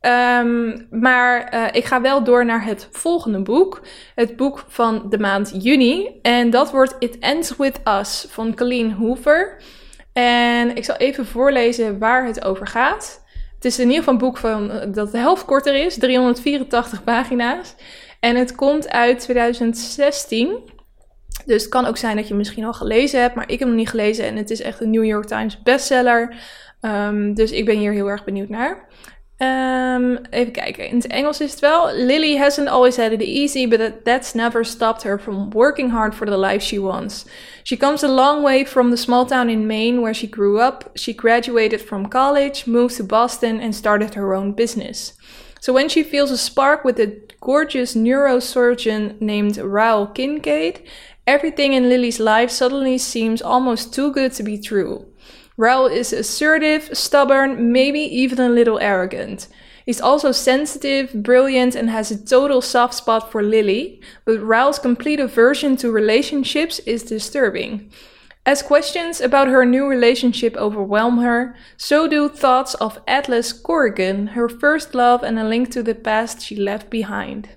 [0.00, 3.80] Um, maar uh, ik ga wel door naar het volgende boek.
[4.14, 6.18] Het boek van de maand juni.
[6.22, 9.62] En dat wordt It Ends With Us van Colleen Hoover.
[10.12, 13.24] En ik zal even voorlezen waar het over gaat.
[13.54, 17.04] Het is in ieder geval een boek van, eh, dat de helft korter is, 384
[17.04, 17.74] pagina's.
[18.20, 20.70] En het komt uit 2016.
[21.46, 23.68] Dus het kan ook zijn dat je misschien al gelezen hebt, maar ik heb hem
[23.68, 24.24] nog niet gelezen.
[24.24, 26.34] En het is echt een New York Times bestseller.
[26.80, 28.88] Um, dus ik ben hier heel erg benieuwd naar.
[29.42, 30.88] Um, even kijken.
[30.88, 31.94] In het Engels is het wel.
[31.94, 36.26] Lily hasn't always had it easy, but that's never stopped her from working hard for
[36.26, 37.24] the life she wants.
[37.62, 40.90] She comes a long way from the small town in Maine where she grew up.
[40.94, 45.14] She graduated from college, moved to Boston, and started her own business.
[45.60, 50.82] So when she feels a spark with a gorgeous neurosurgeon named Raoul Kincaid,
[51.26, 55.11] everything in Lily's life suddenly seems almost too good to be true.
[55.62, 59.46] Raoul is assertive, stubborn, maybe even a little arrogant.
[59.86, 65.20] He's also sensitive, brilliant, and has a total soft spot for Lily, but Raoul's complete
[65.20, 67.92] aversion to relationships is disturbing.
[68.44, 74.48] As questions about her new relationship overwhelm her, so do thoughts of Atlas Corrigan, her
[74.48, 77.50] first love and a link to the past she left behind.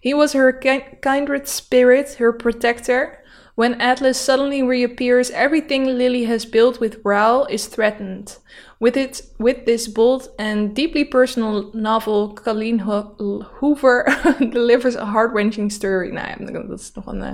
[0.00, 3.19] He was her kindred spirit, her protector,
[3.54, 8.38] when Atlas suddenly reappears, everything Lily has built with Raoul is threatened.
[8.78, 14.06] With it, with this bold and deeply personal novel, Colleen Hoover
[14.38, 16.10] delivers a heart-wrenching story.
[16.10, 17.32] Nou, dat is nog een, eh,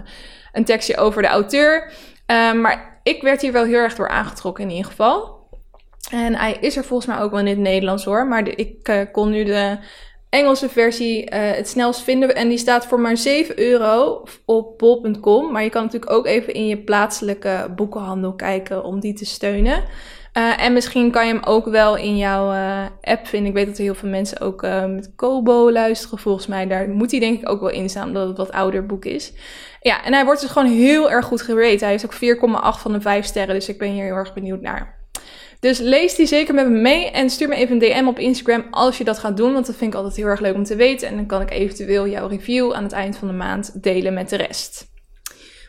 [0.52, 1.92] een tekstje over de auteur.
[2.26, 5.48] Uh, maar ik werd hier wel heel erg door aangetrokken in ieder geval.
[6.10, 8.26] En hij is er volgens mij ook wel in het Nederlands hoor.
[8.26, 9.78] Maar ik uh, kon nu de
[10.28, 12.34] Engelse versie uh, het snelst vinden.
[12.34, 15.52] En die staat voor maar 7 euro op bol.com.
[15.52, 19.84] Maar je kan natuurlijk ook even in je plaatselijke boekenhandel kijken om die te steunen.
[20.38, 23.48] Uh, en misschien kan je hem ook wel in jouw uh, app vinden.
[23.48, 26.18] Ik weet dat er heel veel mensen ook met Kobo luisteren.
[26.18, 28.86] Volgens mij, daar moet hij denk ik ook wel in staan, omdat het wat ouder
[28.86, 29.32] boek is.
[29.80, 31.84] Ja, en hij wordt dus gewoon heel erg goed gerate.
[31.84, 34.60] Hij is ook 4,8 van de 5 sterren, dus ik ben hier heel erg benieuwd
[34.60, 34.95] naar.
[35.60, 38.66] Dus lees die zeker met me mee en stuur me even een DM op Instagram
[38.70, 40.76] als je dat gaat doen, want dat vind ik altijd heel erg leuk om te
[40.76, 41.08] weten.
[41.08, 44.28] En dan kan ik eventueel jouw review aan het eind van de maand delen met
[44.28, 44.94] de rest.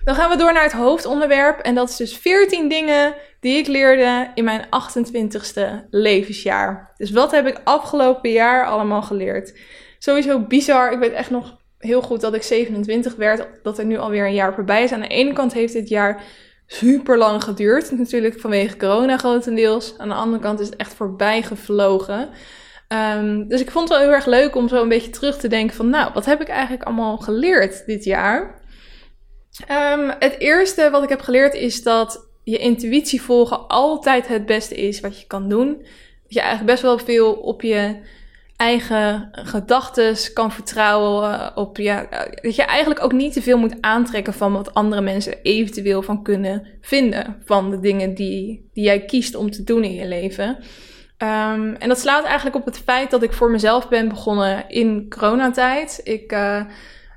[0.04, 3.68] Dan gaan we door naar het hoofdonderwerp en dat is dus 14 dingen die ik
[3.68, 6.94] leerde in mijn 28ste levensjaar.
[6.98, 9.60] Dus wat heb ik afgelopen jaar allemaal geleerd?
[10.00, 10.92] Sowieso bizar.
[10.92, 14.34] Ik weet echt nog heel goed dat ik 27 werd, dat er nu alweer een
[14.34, 14.92] jaar voorbij is.
[14.92, 16.24] Aan de ene kant heeft dit jaar
[16.68, 17.92] super lang geduurd.
[17.92, 19.94] Natuurlijk vanwege corona grotendeels.
[19.98, 22.30] Aan de andere kant is het echt voorbij gevlogen.
[23.18, 25.48] Um, dus ik vond het wel heel erg leuk om zo een beetje terug te
[25.48, 28.62] denken van, nou, wat heb ik eigenlijk allemaal geleerd dit jaar?
[29.72, 34.76] Um, het eerste wat ik heb geleerd is dat je intuïtie volgen altijd het beste
[34.76, 35.78] is wat je kan doen.
[36.24, 37.96] Dat je eigenlijk best wel veel op je
[38.58, 43.58] eigen gedachten kan vertrouwen eh, op ja, eh, dat je eigenlijk ook niet te veel
[43.58, 48.84] moet aantrekken van wat andere mensen eventueel van kunnen vinden van de dingen die, die
[48.84, 50.48] jij kiest om te doen in je leven.
[51.18, 55.10] Um, en dat slaat eigenlijk op het feit dat ik voor mezelf ben begonnen in
[55.10, 56.02] coronatijd.
[56.04, 56.62] Ik uh,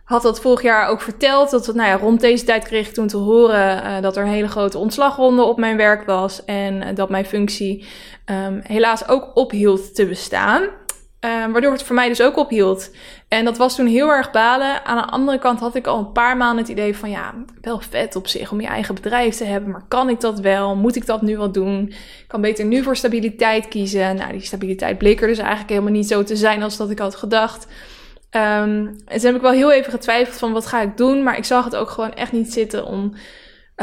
[0.04, 1.50] had dat vorig jaar ook verteld.
[1.50, 4.48] Dat, nou ja, rond deze tijd kreeg ik toen te horen dat er een hele
[4.48, 6.44] grote ontslagronde op mijn werk was.
[6.44, 7.86] En dat mijn functie
[8.26, 10.68] um, helaas ook ophield te bestaan.
[11.24, 12.90] Um, waardoor het voor mij dus ook ophield.
[13.28, 14.84] En dat was toen heel erg balen.
[14.84, 17.80] Aan de andere kant had ik al een paar maanden het idee van ja, wel
[17.80, 19.70] vet op zich om je eigen bedrijf te hebben.
[19.70, 20.76] Maar kan ik dat wel?
[20.76, 21.88] Moet ik dat nu wel doen?
[21.88, 24.16] Ik kan beter nu voor stabiliteit kiezen.
[24.16, 26.98] Nou, die stabiliteit bleek er dus eigenlijk helemaal niet zo te zijn als dat ik
[26.98, 27.66] had gedacht.
[28.30, 31.22] En toen heb ik wel heel even getwijfeld van wat ga ik doen.
[31.22, 33.12] Maar ik zag het ook gewoon echt niet zitten om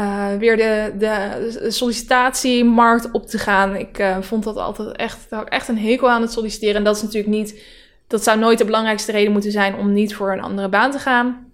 [0.00, 3.76] uh, weer de, de sollicitatiemarkt op te gaan.
[3.76, 6.76] Ik uh, vond dat altijd echt, echt een hekel aan het solliciteren.
[6.76, 7.62] En dat is natuurlijk niet,
[8.06, 10.98] dat zou nooit de belangrijkste reden moeten zijn om niet voor een andere baan te
[10.98, 11.46] gaan.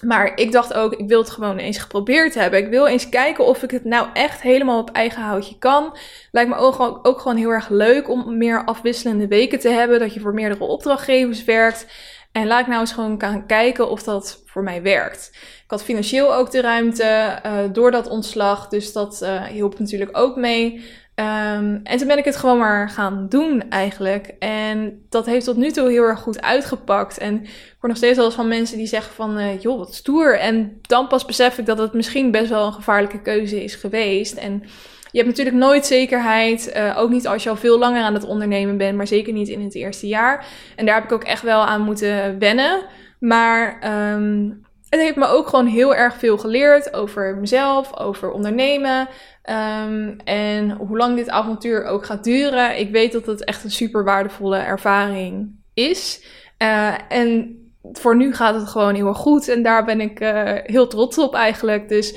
[0.00, 2.58] Maar ik dacht ook, ik wil het gewoon eens geprobeerd hebben.
[2.58, 5.96] Ik wil eens kijken of ik het nou echt helemaal op eigen houtje kan.
[6.30, 9.98] Lijkt me ook, ook gewoon heel erg leuk om meer afwisselende weken te hebben.
[9.98, 11.86] Dat je voor meerdere opdrachtgevers werkt.
[12.32, 15.30] En laat ik nou eens gewoon gaan kijken of dat voor mij werkt.
[15.64, 18.68] Ik had financieel ook de ruimte uh, door dat ontslag.
[18.68, 20.84] Dus dat uh, hielp natuurlijk ook mee.
[21.14, 24.34] Um, en toen ben ik het gewoon maar gaan doen eigenlijk.
[24.38, 27.18] En dat heeft tot nu toe heel erg goed uitgepakt.
[27.18, 29.38] En ik hoor nog steeds wel eens van mensen die zeggen van...
[29.38, 30.38] Uh, joh, wat stoer.
[30.38, 34.34] En dan pas besef ik dat het misschien best wel een gevaarlijke keuze is geweest.
[34.34, 34.62] En
[35.10, 36.72] je hebt natuurlijk nooit zekerheid.
[36.76, 38.96] Uh, ook niet als je al veel langer aan het ondernemen bent.
[38.96, 40.46] Maar zeker niet in het eerste jaar.
[40.76, 42.82] En daar heb ik ook echt wel aan moeten wennen.
[43.18, 43.78] Maar...
[44.14, 49.08] Um, het heeft me ook gewoon heel erg veel geleerd over mezelf, over ondernemen.
[49.50, 52.78] Um, en hoe lang dit avontuur ook gaat duren.
[52.78, 56.24] Ik weet dat het echt een super waardevolle ervaring is.
[56.62, 57.56] Uh, en
[57.92, 59.48] voor nu gaat het gewoon heel erg goed.
[59.48, 61.88] En daar ben ik uh, heel trots op eigenlijk.
[61.88, 62.14] Dus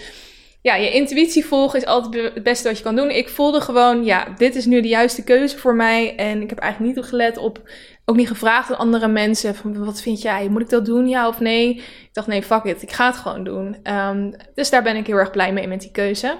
[0.64, 3.10] ja, je intuïtie volgen is altijd het beste wat je kan doen.
[3.10, 6.16] Ik voelde gewoon, ja, dit is nu de juiste keuze voor mij.
[6.16, 7.62] En ik heb eigenlijk niet gelet op
[8.06, 11.28] ook niet gevraagd aan andere mensen van wat vind jij, moet ik dat doen, ja
[11.28, 11.76] of nee?
[11.76, 13.78] Ik dacht nee, fuck it, ik ga het gewoon doen.
[13.84, 16.38] Um, dus daar ben ik heel erg blij mee met die keuze.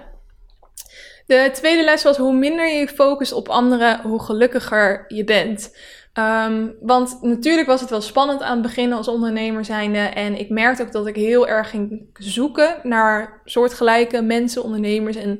[1.26, 5.78] De tweede les was hoe minder je focust op anderen, hoe gelukkiger je bent.
[6.20, 9.98] Um, want natuurlijk was het wel spannend aan het begin als ondernemer zijnde.
[9.98, 15.16] En ik merkte ook dat ik heel erg ging zoeken naar soortgelijke mensen, ondernemers.
[15.16, 15.40] En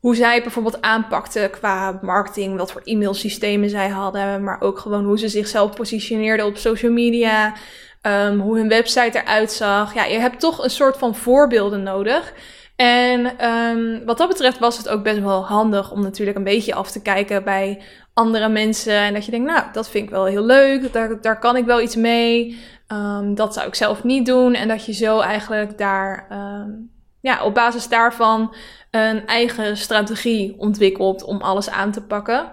[0.00, 5.18] hoe zij bijvoorbeeld aanpakten qua marketing, wat voor e-mailsystemen zij hadden, maar ook gewoon hoe
[5.18, 7.54] ze zichzelf positioneerden op social media,
[8.02, 9.94] um, hoe hun website eruit zag.
[9.94, 12.32] Ja, je hebt toch een soort van voorbeelden nodig.
[12.76, 16.74] En um, wat dat betreft was het ook best wel handig om natuurlijk een beetje
[16.74, 17.82] af te kijken bij
[18.14, 18.96] andere mensen.
[18.96, 21.64] En dat je denkt, nou, dat vind ik wel heel leuk, daar, daar kan ik
[21.64, 22.58] wel iets mee.
[22.88, 24.54] Um, dat zou ik zelf niet doen.
[24.54, 28.54] En dat je zo eigenlijk daar, um, ja, op basis daarvan
[28.90, 32.50] een eigen strategie ontwikkelt om alles aan te pakken.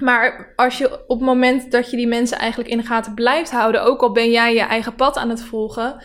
[0.00, 3.50] Maar als je op het moment dat je die mensen eigenlijk in de gaten blijft
[3.50, 6.02] houden, ook al ben jij je eigen pad aan het volgen,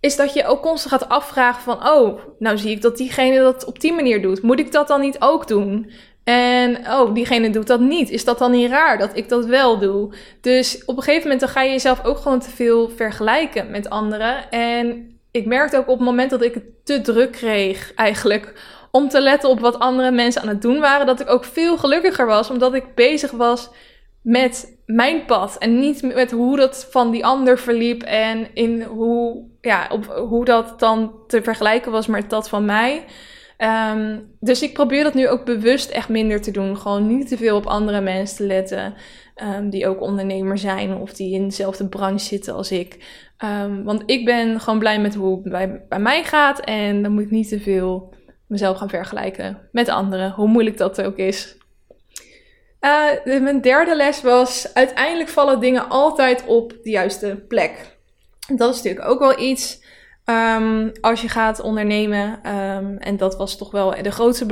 [0.00, 3.64] is dat je ook constant gaat afvragen van, oh, nou zie ik dat diegene dat
[3.64, 4.42] op die manier doet.
[4.42, 5.90] Moet ik dat dan niet ook doen?
[6.24, 8.10] En oh, diegene doet dat niet.
[8.10, 10.14] Is dat dan niet raar dat ik dat wel doe?
[10.40, 13.90] Dus op een gegeven moment dan ga je jezelf ook gewoon te veel vergelijken met
[13.90, 14.50] anderen.
[14.50, 18.52] En ik merkte ook op het moment dat ik het te druk kreeg, eigenlijk,
[18.90, 21.76] om te letten op wat andere mensen aan het doen waren, dat ik ook veel
[21.76, 23.70] gelukkiger was, omdat ik bezig was
[24.22, 29.44] met mijn pad en niet met hoe dat van die ander verliep en in hoe,
[29.60, 29.88] ja,
[30.28, 33.04] hoe dat dan te vergelijken was met dat van mij.
[33.64, 36.76] Um, dus ik probeer dat nu ook bewust echt minder te doen.
[36.76, 38.94] Gewoon niet te veel op andere mensen te letten.
[39.56, 42.98] Um, die ook ondernemer zijn of die in dezelfde branche zitten als ik.
[43.44, 46.60] Um, want ik ben gewoon blij met hoe het bij, bij mij gaat.
[46.60, 48.14] En dan moet ik niet te veel
[48.46, 50.30] mezelf gaan vergelijken met anderen.
[50.30, 51.56] Hoe moeilijk dat ook is.
[52.80, 57.96] Uh, mijn derde les was: uiteindelijk vallen dingen altijd op de juiste plek.
[58.56, 59.83] Dat is natuurlijk ook wel iets.
[60.30, 64.46] Um, als je gaat ondernemen, um, en dat was toch wel de grootste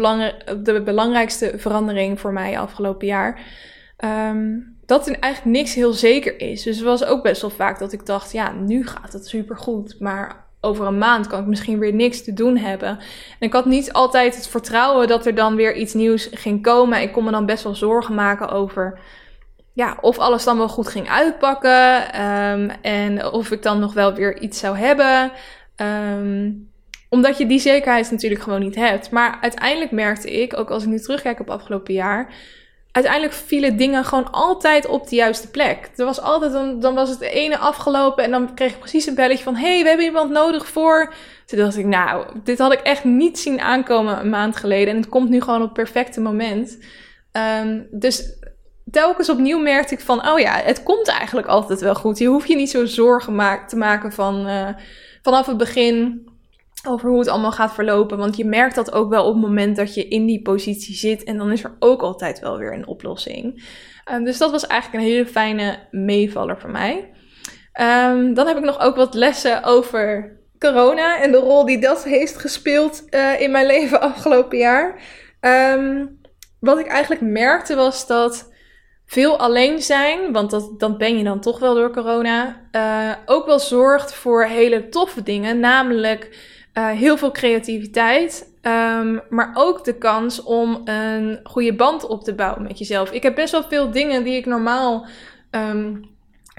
[0.62, 3.40] de belangrijkste verandering voor mij afgelopen jaar.
[4.04, 6.62] Um, dat er eigenlijk niks heel zeker is.
[6.62, 9.96] Dus het was ook best wel vaak dat ik dacht, ja, nu gaat het supergoed,
[10.00, 12.88] maar over een maand kan ik misschien weer niks te doen hebben.
[12.88, 12.98] En
[13.38, 17.02] ik had niet altijd het vertrouwen dat er dan weer iets nieuws ging komen.
[17.02, 19.00] Ik kon me dan best wel zorgen maken over
[19.74, 22.12] ja, of alles dan wel goed ging uitpakken.
[22.82, 25.32] En of ik dan nog wel weer iets zou hebben.
[25.82, 26.70] Um,
[27.08, 29.10] omdat je die zekerheid natuurlijk gewoon niet hebt.
[29.10, 32.34] Maar uiteindelijk merkte ik, ook als ik nu terugkijk op afgelopen jaar
[32.92, 35.90] uiteindelijk vielen dingen gewoon altijd op de juiste plek.
[35.96, 39.14] Er was altijd een, dan was het ene afgelopen en dan kreeg ik precies een
[39.14, 41.14] belletje van: hey, we hebben iemand nodig voor.
[41.46, 44.94] Toen dacht ik, nou, dit had ik echt niet zien aankomen een maand geleden.
[44.94, 46.78] En het komt nu gewoon op het perfecte moment.
[47.62, 48.24] Um, dus
[48.90, 52.18] telkens opnieuw merkte ik van: oh ja, het komt eigenlijk altijd wel goed.
[52.18, 54.68] Je hoeft je niet zo zorgen te maken van uh,
[55.22, 56.30] vanaf het begin.
[56.88, 58.18] over hoe het allemaal gaat verlopen.
[58.18, 61.24] Want je merkt dat ook wel op het moment dat je in die positie zit.
[61.24, 63.64] En dan is er ook altijd wel weer een oplossing.
[64.04, 67.12] Ehm, dus dat was eigenlijk een hele fijne meevaller voor mij.
[67.72, 72.04] Ehm, dan heb ik nog ook wat lessen over corona en de rol die dat
[72.04, 75.02] heeft gespeeld uh, in mijn leven afgelopen jaar.
[75.40, 76.06] Ehm,
[76.60, 78.51] wat ik eigenlijk merkte was dat
[79.12, 83.46] veel alleen zijn, want dat, dat ben je dan toch wel door corona, uh, ook
[83.46, 85.60] wel zorgt voor hele toffe dingen.
[85.60, 86.38] Namelijk
[86.74, 92.34] uh, heel veel creativiteit, um, maar ook de kans om een goede band op te
[92.34, 93.10] bouwen met jezelf.
[93.10, 95.06] Ik heb best wel veel dingen die ik normaal
[95.50, 96.11] um,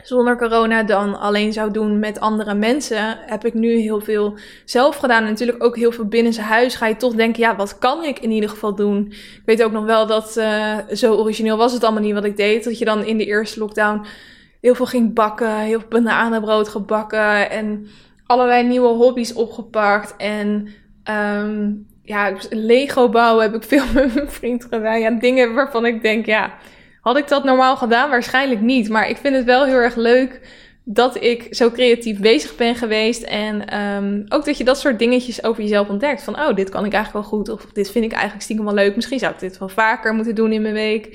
[0.03, 4.95] zonder corona dan alleen zou doen met andere mensen, heb ik nu heel veel zelf
[4.95, 5.23] gedaan.
[5.23, 8.03] En natuurlijk ook heel veel binnen zijn huis ga je toch denken, ja, wat kan
[8.03, 9.05] ik in ieder geval doen?
[9.11, 12.37] Ik weet ook nog wel dat uh, zo origineel was het allemaal niet wat ik
[12.37, 12.63] deed.
[12.63, 14.05] Dat je dan in de eerste lockdown
[14.61, 17.87] heel veel ging bakken, heel veel bananenbrood gebakken en
[18.25, 20.15] allerlei nieuwe hobby's opgepakt.
[20.17, 20.67] En
[21.43, 24.99] um, ja, Lego bouwen heb ik veel met mijn vriend gedaan.
[24.99, 26.53] Ja, dingen waarvan ik denk, ja
[27.03, 28.09] had ik dat normaal gedaan?
[28.09, 28.89] Waarschijnlijk niet.
[28.89, 30.41] Maar ik vind het wel heel erg leuk
[30.83, 33.23] dat ik zo creatief bezig ben geweest.
[33.23, 36.23] En um, ook dat je dat soort dingetjes over jezelf ontdekt.
[36.23, 37.49] Van, oh, dit kan ik eigenlijk wel goed.
[37.49, 38.95] Of dit vind ik eigenlijk stiekem wel leuk.
[38.95, 41.05] Misschien zou ik dit wel vaker moeten doen in mijn week.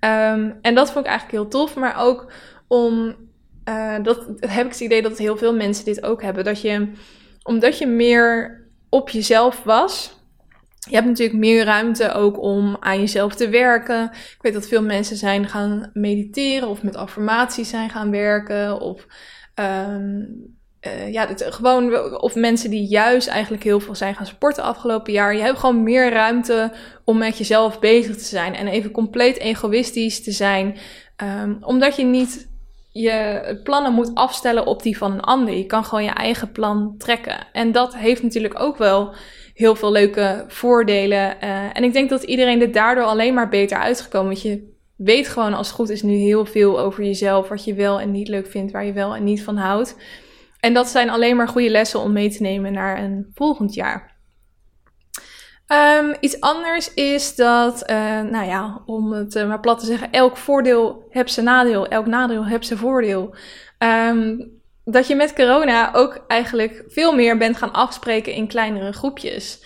[0.00, 1.74] Um, en dat vond ik eigenlijk heel tof.
[1.74, 2.32] Maar ook
[2.68, 3.14] om,
[3.68, 6.44] uh, dat heb ik het idee dat heel veel mensen dit ook hebben.
[6.44, 6.88] Dat je,
[7.42, 10.21] omdat je meer op jezelf was
[10.88, 14.04] je hebt natuurlijk meer ruimte ook om aan jezelf te werken.
[14.12, 18.80] Ik weet dat veel mensen zijn gaan mediteren of met affirmaties zijn gaan werken.
[18.80, 19.06] Of
[19.54, 25.12] um, uh, ja, gewoon, of mensen die juist eigenlijk heel veel zijn gaan sporten afgelopen
[25.12, 25.34] jaar.
[25.34, 26.72] Je hebt gewoon meer ruimte
[27.04, 30.76] om met jezelf bezig te zijn en even compleet egoïstisch te zijn.
[31.42, 32.50] Um, omdat je niet
[32.92, 35.54] je plannen moet afstellen op die van een ander.
[35.54, 37.46] Je kan gewoon je eigen plan trekken.
[37.52, 39.14] En dat heeft natuurlijk ook wel
[39.62, 41.36] heel veel leuke voordelen.
[41.44, 44.28] Uh, en ik denk dat iedereen er daardoor alleen maar beter uitgekomen.
[44.28, 47.48] Want je weet gewoon als het goed is nu heel veel over jezelf.
[47.48, 49.96] Wat je wel en niet leuk vindt, waar je wel en niet van houdt.
[50.60, 54.10] En dat zijn alleen maar goede lessen om mee te nemen naar een volgend jaar.
[55.98, 60.10] Um, iets anders is dat, uh, nou ja, om het uh, maar plat te zeggen,
[60.10, 63.34] elk voordeel heeft zijn nadeel, elk nadeel heeft zijn voordeel.
[63.78, 69.64] Um, dat je met corona ook eigenlijk veel meer bent gaan afspreken in kleinere groepjes.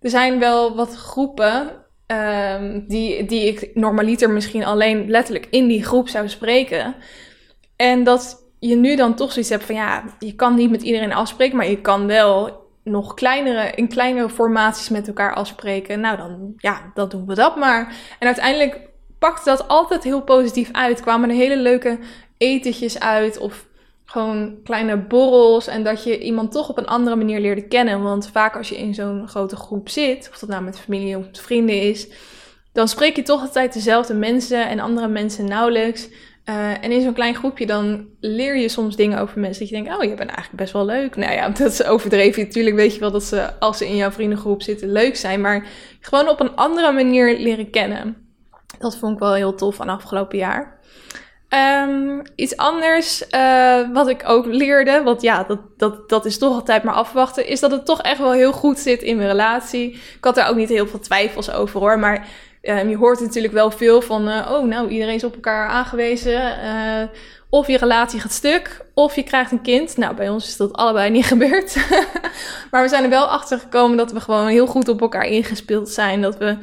[0.00, 5.84] Er zijn wel wat groepen um, die, die ik normaliter misschien alleen letterlijk in die
[5.84, 6.94] groep zou spreken.
[7.76, 11.12] En dat je nu dan toch zoiets hebt van ja, je kan niet met iedereen
[11.12, 16.00] afspreken, maar je kan wel nog kleinere, in kleinere formaties met elkaar afspreken.
[16.00, 17.94] Nou, dan ja, dan doen we dat maar.
[18.18, 18.80] En uiteindelijk
[19.18, 21.00] pakte dat altijd heel positief uit.
[21.00, 21.98] Kwamen er hele leuke
[22.38, 23.66] etentjes uit of
[24.06, 28.02] gewoon kleine borrels en dat je iemand toch op een andere manier leerde kennen.
[28.02, 31.24] Want vaak als je in zo'n grote groep zit, of dat nou met familie of
[31.24, 32.08] met vrienden is,
[32.72, 36.08] dan spreek je toch altijd dezelfde mensen en andere mensen nauwelijks.
[36.48, 39.74] Uh, en in zo'n klein groepje dan leer je soms dingen over mensen dat je
[39.74, 41.16] denkt, oh, je bent eigenlijk best wel leuk.
[41.16, 42.42] Nou ja, dat is overdreven.
[42.42, 45.40] Natuurlijk weet je wel dat ze, als ze in jouw vriendengroep zitten, leuk zijn.
[45.40, 45.66] Maar
[46.00, 48.16] gewoon op een andere manier leren kennen.
[48.78, 50.78] Dat vond ik wel heel tof van afgelopen jaar.
[51.48, 56.54] Um, iets anders uh, wat ik ook leerde, want ja, dat, dat, dat is toch
[56.54, 59.92] altijd maar afwachten, is dat het toch echt wel heel goed zit in mijn relatie.
[59.92, 62.26] Ik had er ook niet heel veel twijfels over hoor, maar
[62.62, 66.58] um, je hoort natuurlijk wel veel van, uh, oh nou, iedereen is op elkaar aangewezen.
[66.64, 67.02] Uh,
[67.50, 69.96] of je relatie gaat stuk, of je krijgt een kind.
[69.96, 71.76] Nou, bij ons is dat allebei niet gebeurd.
[72.70, 75.88] maar we zijn er wel achter gekomen dat we gewoon heel goed op elkaar ingespeeld
[75.88, 76.22] zijn.
[76.22, 76.58] Dat we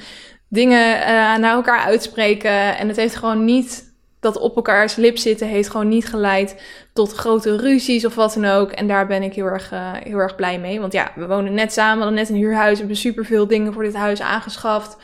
[0.50, 1.00] dingen
[1.40, 2.78] naar elkaar uitspreken.
[2.78, 3.93] En het heeft gewoon niet
[4.24, 6.62] dat op elkaars lip zitten heeft gewoon niet geleid
[6.94, 8.72] tot grote ruzies of wat dan ook.
[8.72, 10.80] En daar ben ik heel erg, uh, heel erg blij mee.
[10.80, 13.84] Want ja, we wonen net samen, we hadden net een huurhuis, hebben superveel dingen voor
[13.84, 14.98] dit huis aangeschaft.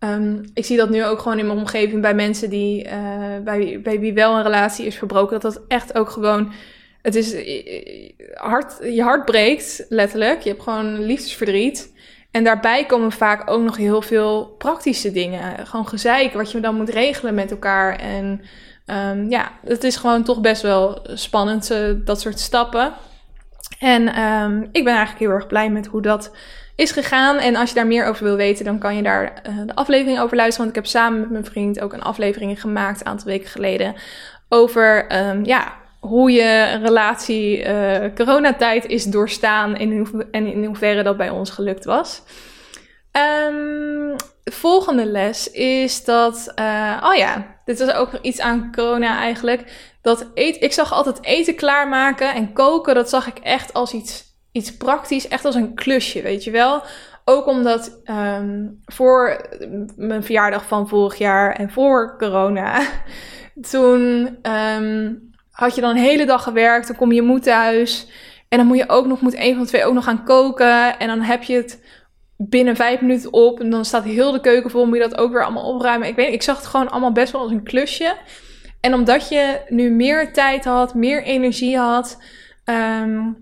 [0.00, 2.92] Um, ik zie dat nu ook gewoon in mijn omgeving bij mensen die, uh,
[3.44, 6.52] bij, bij wie wel een relatie is verbroken, dat dat echt ook gewoon,
[7.02, 10.40] het is, eh, hart, je hart breekt, letterlijk.
[10.42, 11.92] Je hebt gewoon liefdesverdriet.
[12.36, 15.66] En daarbij komen vaak ook nog heel veel praktische dingen.
[15.66, 17.98] Gewoon gezeik, wat je dan moet regelen met elkaar.
[17.98, 18.40] En
[18.86, 22.92] um, ja, het is gewoon toch best wel spannend, uh, dat soort stappen.
[23.78, 26.36] En um, ik ben eigenlijk heel erg blij met hoe dat
[26.74, 27.36] is gegaan.
[27.38, 30.20] En als je daar meer over wil weten, dan kan je daar uh, de aflevering
[30.20, 30.64] over luisteren.
[30.66, 33.94] Want ik heb samen met mijn vriend ook een aflevering gemaakt, een aantal weken geleden.
[34.48, 41.16] Over um, ja, hoe je relatie uh, coronatijd is doorstaan in, en in hoeverre dat
[41.16, 42.22] bij ons gelukt was.
[43.48, 49.92] Um, volgende les is dat, uh, oh ja, dit was ook iets aan corona eigenlijk.
[50.02, 54.26] Dat eet, ik zag altijd eten klaarmaken en koken, dat zag ik echt als iets
[54.56, 56.82] iets praktisch, echt als een klusje, weet je wel.
[57.24, 59.46] Ook omdat ehm, voor
[59.96, 62.80] mijn verjaardag van vorig jaar en voor corona,
[63.70, 65.14] toen ehm,
[65.56, 68.06] had je dan een hele dag gewerkt, dan kom je moe thuis.
[68.48, 70.98] En dan moet je ook nog, moet een van de twee ook nog gaan koken.
[70.98, 71.84] En dan heb je het
[72.36, 73.60] binnen vijf minuten op.
[73.60, 76.08] En dan staat heel de keuken vol, moet je dat ook weer allemaal opruimen.
[76.08, 78.16] Ik weet ik zag het gewoon allemaal best wel als een klusje.
[78.80, 82.22] En omdat je nu meer tijd had, meer energie had,
[82.64, 83.32] ehm,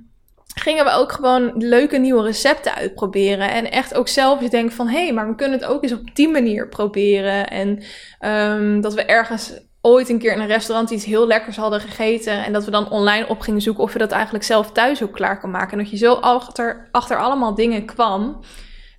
[0.54, 3.50] gingen we ook gewoon leuke nieuwe recepten uitproberen.
[3.50, 5.92] En echt ook zelf je denkt van, hé, hey, maar we kunnen het ook eens
[5.92, 7.48] op die manier proberen.
[7.48, 7.82] En
[8.20, 9.52] um, dat we ergens
[9.84, 12.44] ooit een keer in een restaurant iets heel lekkers hadden gegeten.
[12.44, 15.12] En dat we dan online op gingen zoeken of je dat eigenlijk zelf thuis ook
[15.12, 15.72] klaar kan maken.
[15.72, 18.40] En dat je zo achter, achter allemaal dingen kwam.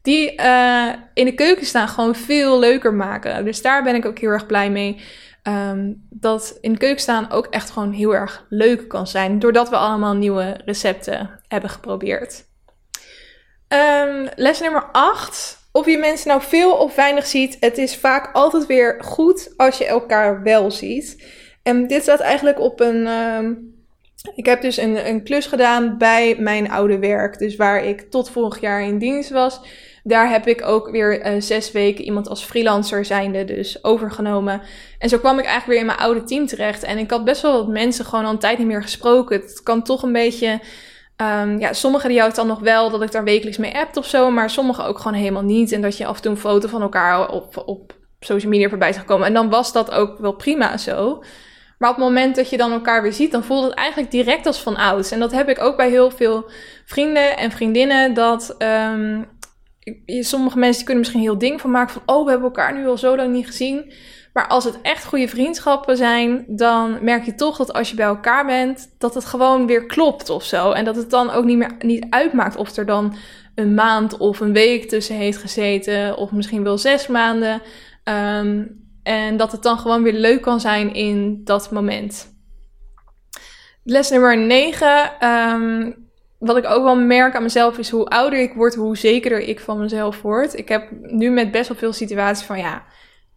[0.01, 3.45] Die uh, in de keuken staan gewoon veel leuker maken.
[3.45, 5.01] Dus daar ben ik ook heel erg blij mee.
[5.43, 9.39] Um, dat in de keuken staan ook echt gewoon heel erg leuk kan zijn.
[9.39, 12.45] Doordat we allemaal nieuwe recepten hebben geprobeerd.
[13.67, 15.64] Um, les nummer 8.
[15.76, 19.78] Of je mensen nou veel of weinig ziet, het is vaak altijd weer goed als
[19.78, 21.28] je elkaar wel ziet.
[21.63, 23.07] En dit staat eigenlijk op een.
[23.07, 23.73] Um,
[24.36, 27.39] ik heb dus een, een klus gedaan bij mijn oude werk.
[27.39, 29.61] Dus waar ik tot vorig jaar in dienst was.
[30.03, 34.61] Daar heb ik ook weer uh, zes weken iemand als freelancer zijnde dus overgenomen.
[34.99, 36.84] En zo kwam ik eigenlijk weer in mijn oude team terecht.
[36.84, 39.41] En ik had best wel wat mensen gewoon al een tijd niet meer gesproken.
[39.41, 40.59] Het kan toch een beetje...
[41.22, 44.05] Um, ja, sommigen die houdt dan nog wel dat ik daar wekelijks mee appt of
[44.05, 44.32] zo.
[44.32, 45.72] Maar sommigen ook gewoon helemaal niet.
[45.72, 48.93] En dat je af en toe een foto van elkaar op, op social media voorbij
[48.93, 49.28] zag komen.
[49.28, 51.24] En dan was dat ook wel prima zo.
[51.78, 54.45] Maar op het moment dat je dan elkaar weer ziet, dan voelt het eigenlijk direct
[54.45, 55.11] als van ouds.
[55.11, 56.49] En dat heb ik ook bij heel veel
[56.86, 58.13] vrienden en vriendinnen.
[58.13, 59.26] Dat um,
[60.05, 62.97] sommige mensen kunnen misschien heel ding van maken van, oh, we hebben elkaar nu al
[62.97, 63.93] zo lang niet gezien.
[64.36, 68.05] Maar als het echt goede vriendschappen zijn, dan merk je toch dat als je bij
[68.05, 70.71] elkaar bent, dat het gewoon weer klopt of zo.
[70.71, 73.15] En dat het dan ook niet meer niet uitmaakt of er dan
[73.55, 77.61] een maand of een week tussen heeft gezeten, of misschien wel zes maanden.
[78.03, 82.33] Um, en dat het dan gewoon weer leuk kan zijn in dat moment.
[83.83, 85.11] Les nummer 9.
[85.29, 85.95] Um,
[86.39, 89.59] wat ik ook wel merk aan mezelf is hoe ouder ik word, hoe zekerder ik
[89.59, 90.57] van mezelf word.
[90.57, 92.83] Ik heb nu met best wel veel situaties van ja,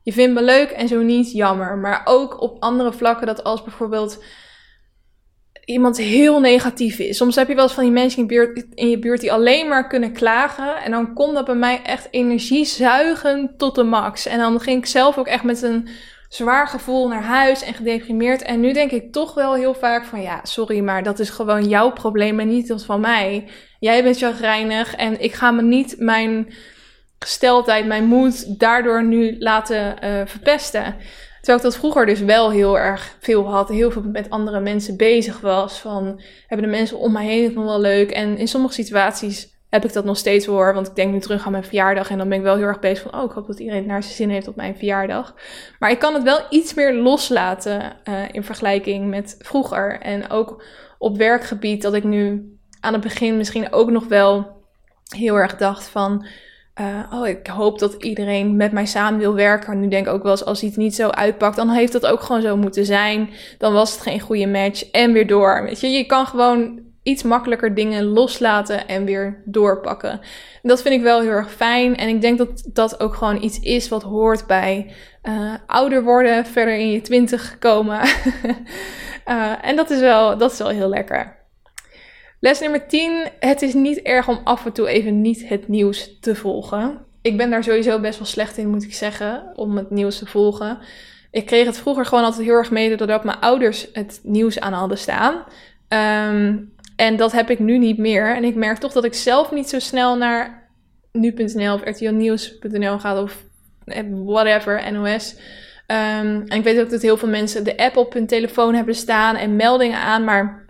[0.08, 1.76] je vindt me leuk en zo niet, jammer.
[1.76, 4.24] Maar ook op andere vlakken dat als bijvoorbeeld
[5.64, 7.16] iemand heel negatief is.
[7.16, 9.32] Soms heb je wel eens van die mensen in je, buurt, in je buurt die
[9.32, 10.76] alleen maar kunnen klagen.
[10.76, 14.26] En dan komt dat bij mij echt energie zuigen tot de max.
[14.26, 15.88] En dan ging ik zelf ook echt met een
[16.28, 18.42] zwaar gevoel naar huis en gedeprimeerd.
[18.42, 21.68] En nu denk ik toch wel heel vaak van ja, sorry, maar dat is gewoon
[21.68, 23.48] jouw probleem en niet dat van mij.
[23.78, 26.52] Jij bent chagrijnig en ik ga me niet mijn
[27.18, 30.96] gesteldheid, mijn moed daardoor nu laten uh, verpesten.
[31.38, 33.68] Terwijl ik dat vroeger dus wel heel erg veel had.
[33.68, 35.80] Heel veel met andere mensen bezig was.
[35.80, 38.10] Van, hebben de mensen om mij heen nog wel leuk?
[38.10, 40.74] En in sommige situaties heb ik dat nog steeds hoor.
[40.74, 42.10] Want ik denk nu terug aan mijn verjaardag.
[42.10, 43.20] En dan ben ik wel heel erg bezig van...
[43.20, 45.34] Oh, ik hoop dat iedereen naar zijn zin heeft op mijn verjaardag.
[45.78, 50.00] Maar ik kan het wel iets meer loslaten uh, in vergelijking met vroeger.
[50.00, 50.64] En ook
[50.98, 54.62] op werkgebied dat ik nu aan het begin misschien ook nog wel
[55.16, 56.26] heel erg dacht van...
[56.80, 59.80] Uh, oh, ik hoop dat iedereen met mij samen wil werken.
[59.80, 62.20] Nu denk ik ook wel eens, als iets niet zo uitpakt, dan heeft dat ook
[62.20, 63.30] gewoon zo moeten zijn.
[63.58, 65.62] Dan was het geen goede match en weer door.
[65.62, 70.20] Weet je, je kan gewoon iets makkelijker dingen loslaten en weer doorpakken.
[70.62, 71.96] Dat vind ik wel heel erg fijn.
[71.96, 76.46] En ik denk dat dat ook gewoon iets is wat hoort bij uh, ouder worden,
[76.46, 78.00] verder in je twintig komen.
[79.26, 81.37] uh, en dat is, wel, dat is wel heel lekker.
[82.40, 83.28] Les nummer 10.
[83.40, 86.98] Het is niet erg om af en toe even niet het nieuws te volgen.
[87.22, 90.26] Ik ben daar sowieso best wel slecht in, moet ik zeggen, om het nieuws te
[90.26, 90.78] volgen.
[91.30, 94.72] Ik kreeg het vroeger gewoon altijd heel erg mee doordat mijn ouders het nieuws aan
[94.72, 95.34] hadden staan.
[95.88, 98.36] Um, en dat heb ik nu niet meer.
[98.36, 100.68] En ik merk toch dat ik zelf niet zo snel naar
[101.12, 103.44] nu.nl of rtlnieuws.nl ga of
[104.24, 105.34] whatever, NOS.
[105.86, 108.94] Um, en ik weet ook dat heel veel mensen de app op hun telefoon hebben
[108.94, 110.67] staan en meldingen aan, maar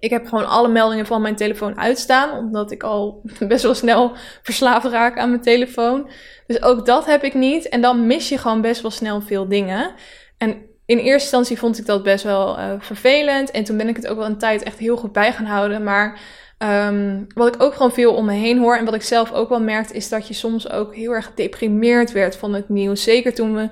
[0.00, 4.12] ik heb gewoon alle meldingen van mijn telefoon uitstaan, omdat ik al best wel snel
[4.42, 6.10] verslaafd raak aan mijn telefoon.
[6.46, 7.68] Dus ook dat heb ik niet.
[7.68, 9.94] En dan mis je gewoon best wel snel veel dingen.
[10.38, 10.50] En
[10.86, 13.50] in eerste instantie vond ik dat best wel uh, vervelend.
[13.50, 15.82] En toen ben ik het ook wel een tijd echt heel goed bij gaan houden.
[15.82, 16.20] Maar
[16.58, 19.48] um, wat ik ook gewoon veel om me heen hoor en wat ik zelf ook
[19.48, 23.02] wel merkte, is dat je soms ook heel erg gedeprimeerd werd van het nieuws.
[23.02, 23.68] Zeker toen we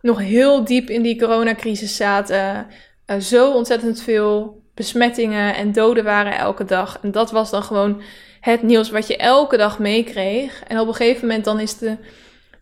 [0.00, 2.66] nog heel diep in die coronacrisis zaten.
[3.06, 6.98] Uh, zo ontzettend veel besmettingen en doden waren elke dag.
[7.02, 8.02] En dat was dan gewoon
[8.40, 10.62] het nieuws wat je elke dag meekreeg.
[10.66, 11.96] En op een gegeven moment dan is de,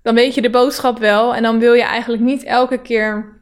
[0.03, 1.35] dan weet je de boodschap wel.
[1.35, 3.39] En dan wil je eigenlijk niet elke keer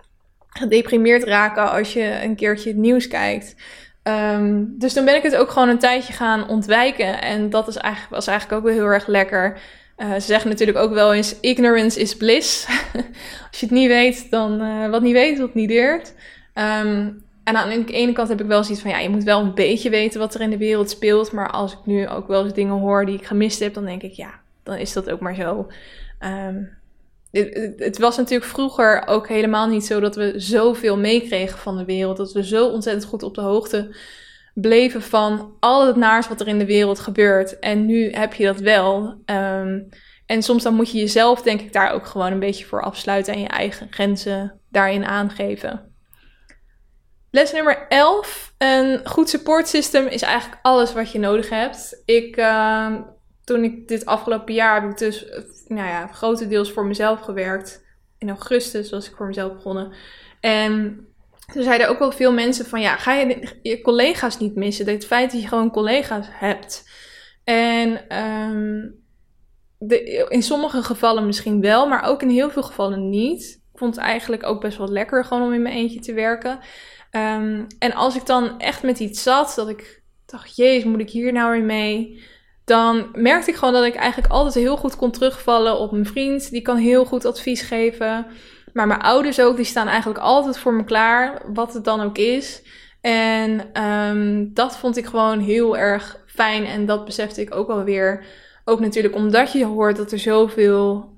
[0.48, 3.56] gedeprimeerd raken als je een keertje het nieuws kijkt.
[4.02, 7.20] Ehm, dus toen ben ik het ook gewoon een tijdje gaan ontwijken.
[7.20, 9.58] En dat is eigenlijk, was eigenlijk ook wel heel erg lekker.
[9.98, 12.66] Uh, ze zeggen natuurlijk ook wel eens: ignorance is bliss.
[13.50, 16.12] Als je het niet weet, dan uh, wat niet weet, wat niet leert.
[16.54, 19.40] Um, en aan de ene kant heb ik wel zoiets van: ja, je moet wel
[19.40, 21.32] een beetje weten wat er in de wereld speelt.
[21.32, 24.02] Maar als ik nu ook wel eens dingen hoor die ik gemist heb, dan denk
[24.02, 25.66] ik: ja, dan is dat ook maar zo.
[26.20, 26.82] Um,
[27.30, 31.84] het, het, was natuurlijk vroeger ook helemaal niet zo dat we zoveel meekregen van de
[31.84, 32.16] wereld.
[32.16, 33.96] Dat we zo ontzettend goed op de hoogte
[34.54, 37.58] bleven van al het naars wat er in de wereld gebeurt.
[37.58, 39.22] En nu heb je dat wel.
[39.26, 39.88] Um,
[40.26, 43.34] en soms dan moet je jezelf, denk ik, daar ook gewoon een beetje voor afsluiten
[43.34, 45.93] en je eigen grenzen daarin aangeven.
[47.34, 48.54] Les nummer 11.
[48.58, 52.02] Een goed support system is eigenlijk alles wat je nodig hebt.
[52.04, 52.94] Ik, uh,
[53.44, 55.26] toen ik dit afgelopen jaar heb ik dus
[55.68, 57.84] nou ja, grotendeels voor mezelf gewerkt.
[58.18, 59.92] In augustus was ik voor mezelf begonnen.
[60.40, 61.06] En
[61.52, 64.88] toen zeiden ook wel veel mensen van ja, ga je je collega's niet missen?
[64.88, 66.88] Het feit dat je gewoon collega's hebt.
[67.44, 68.94] En um,
[69.78, 73.62] de, in sommige gevallen misschien wel, maar ook in heel veel gevallen niet.
[73.72, 76.58] Ik vond het eigenlijk ook best wel lekker gewoon om in mijn eentje te werken.
[77.16, 81.10] Um, en als ik dan echt met iets zat, dat ik dacht, jezus, moet ik
[81.10, 82.22] hier nou weer mee?
[82.64, 86.50] Dan merkte ik gewoon dat ik eigenlijk altijd heel goed kon terugvallen op mijn vriend.
[86.50, 88.26] Die kan heel goed advies geven.
[88.72, 92.18] Maar mijn ouders ook, die staan eigenlijk altijd voor me klaar, wat het dan ook
[92.18, 92.62] is.
[93.00, 96.66] En um, dat vond ik gewoon heel erg fijn.
[96.66, 98.24] En dat besefte ik ook alweer.
[98.64, 101.12] Ook natuurlijk omdat je hoort dat er zoveel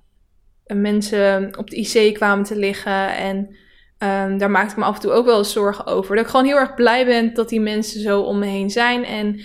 [0.66, 3.16] mensen op de IC kwamen te liggen.
[3.16, 3.56] En
[3.98, 6.16] um, daar maakte ik me af en toe ook wel eens zorgen over.
[6.16, 9.04] Dat ik gewoon heel erg blij ben dat die mensen zo om me heen zijn.
[9.04, 9.40] En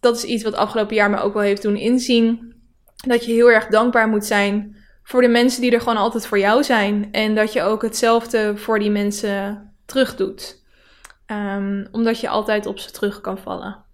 [0.00, 2.54] dat is iets wat afgelopen jaar me ook wel heeft doen inzien.
[3.06, 6.38] Dat je heel erg dankbaar moet zijn voor de mensen die er gewoon altijd voor
[6.38, 7.08] jou zijn.
[7.12, 10.64] En dat je ook hetzelfde voor die mensen terug doet.
[11.26, 13.84] Um, omdat je altijd op ze terug kan vallen.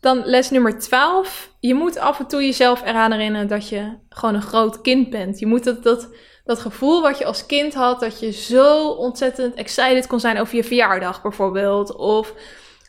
[0.00, 1.52] Dan les nummer 12.
[1.60, 5.38] Je moet af en toe jezelf eraan herinneren dat je gewoon een groot kind bent.
[5.38, 6.08] Je moet dat, dat,
[6.46, 10.56] dat gevoel wat je als kind had, dat je zo ontzettend excited kon zijn over
[10.56, 11.96] je verjaardag bijvoorbeeld.
[11.96, 12.34] Of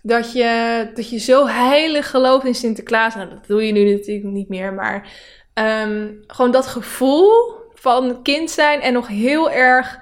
[0.01, 3.15] dat je, dat je zo heilig gelooft in Sinterklaas.
[3.15, 5.09] Nou, dat doe je nu natuurlijk niet meer, maar
[5.53, 7.31] um, gewoon dat gevoel
[7.73, 9.99] van kind zijn en nog heel erg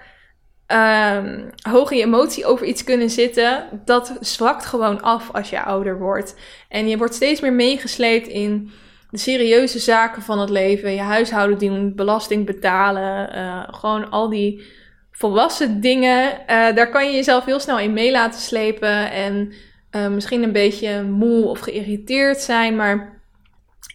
[0.68, 5.64] um, hoog in je emotie over iets kunnen zitten, dat zwakt gewoon af als je
[5.64, 6.36] ouder wordt.
[6.70, 8.72] En je wordt steeds meer meegesleept in
[9.18, 10.92] serieuze zaken van het leven.
[10.92, 14.64] Je huishouden doen, belasting betalen, uh, gewoon al die
[15.12, 16.32] volwassen dingen.
[16.32, 19.54] Uh, daar kan je jezelf heel snel in mee laten slepen en
[19.92, 23.16] uh, misschien een beetje moe of geïrriteerd zijn, maar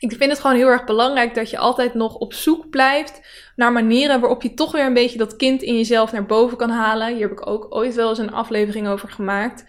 [0.01, 3.21] ik vind het gewoon heel erg belangrijk dat je altijd nog op zoek blijft
[3.57, 6.71] naar manieren waarop je toch weer een beetje dat kind in jezelf naar boven kan
[6.71, 7.13] halen.
[7.13, 9.65] Hier heb ik ook ooit wel eens een aflevering over gemaakt.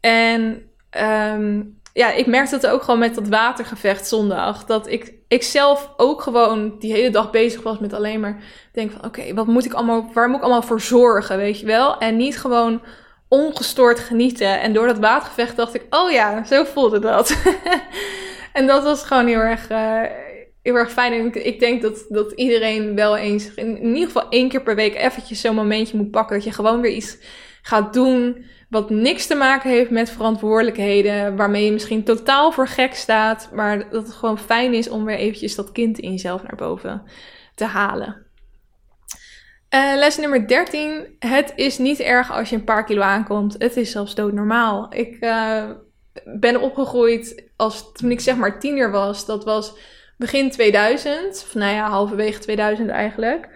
[0.00, 0.62] En
[1.34, 4.64] um, ja, ik merkte dat ook gewoon met dat watergevecht zondag.
[4.64, 8.42] Dat ik, ik zelf ook gewoon die hele dag bezig was met alleen maar
[8.72, 11.66] denk van oké, wat moet ik allemaal, waar moet ik allemaal voor zorgen, weet je
[11.66, 11.98] wel?
[11.98, 12.82] En niet gewoon
[13.28, 14.60] ongestoord genieten.
[14.60, 17.36] En door dat watergevecht dacht ik, oh ja, zo voelde dat.
[18.52, 20.02] En dat was gewoon heel erg, uh,
[20.62, 21.12] heel erg fijn.
[21.12, 24.62] En ik, ik, denk dat, dat iedereen wel eens, in, in, ieder geval één keer
[24.62, 26.36] per week, eventjes zo'n momentje moet pakken.
[26.36, 27.18] Dat je gewoon weer iets
[27.62, 31.36] gaat doen wat niks te maken heeft met verantwoordelijkheden.
[31.36, 33.48] Waarmee je misschien totaal voor gek staat.
[33.52, 37.02] Maar dat het gewoon fijn is om weer eventjes dat kind in jezelf naar boven
[37.54, 38.26] te halen.
[39.74, 41.16] Uh, les nummer 13.
[41.18, 43.54] Het is niet erg als je een paar kilo aankomt.
[43.58, 44.86] Het is zelfs doodnormaal.
[44.94, 45.70] Ik uh,
[46.24, 49.26] ben opgegroeid als toen ik zeg maar tiener was.
[49.26, 49.72] Dat was
[50.16, 51.26] begin 2000.
[51.28, 53.48] Of nou ja, halverwege 2000 eigenlijk.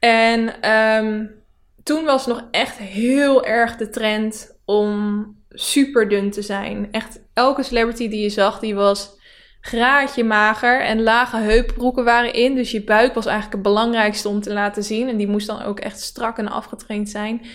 [0.00, 1.43] En um,
[1.84, 6.88] toen was nog echt heel erg de trend om super dun te zijn.
[6.92, 9.22] Echt elke celebrity die je zag, die was
[9.60, 12.54] graadje mager en lage heupbroeken waren in.
[12.54, 15.08] Dus je buik was eigenlijk het belangrijkste om te laten zien.
[15.08, 17.46] En die moest dan ook echt strak en afgetraind zijn.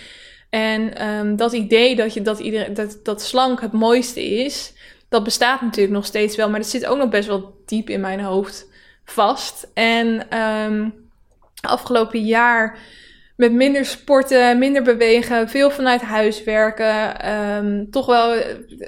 [0.49, 4.73] En um, dat idee dat, je, dat, iedereen, dat, dat slank het mooiste is,
[5.09, 6.49] dat bestaat natuurlijk nog steeds wel.
[6.49, 8.69] Maar dat zit ook nog best wel diep in mijn hoofd
[9.05, 9.67] vast.
[9.73, 10.93] En um,
[11.61, 12.77] afgelopen jaar
[13.39, 17.29] met minder sporten, minder bewegen, veel vanuit huis werken.
[17.55, 18.35] Um, toch wel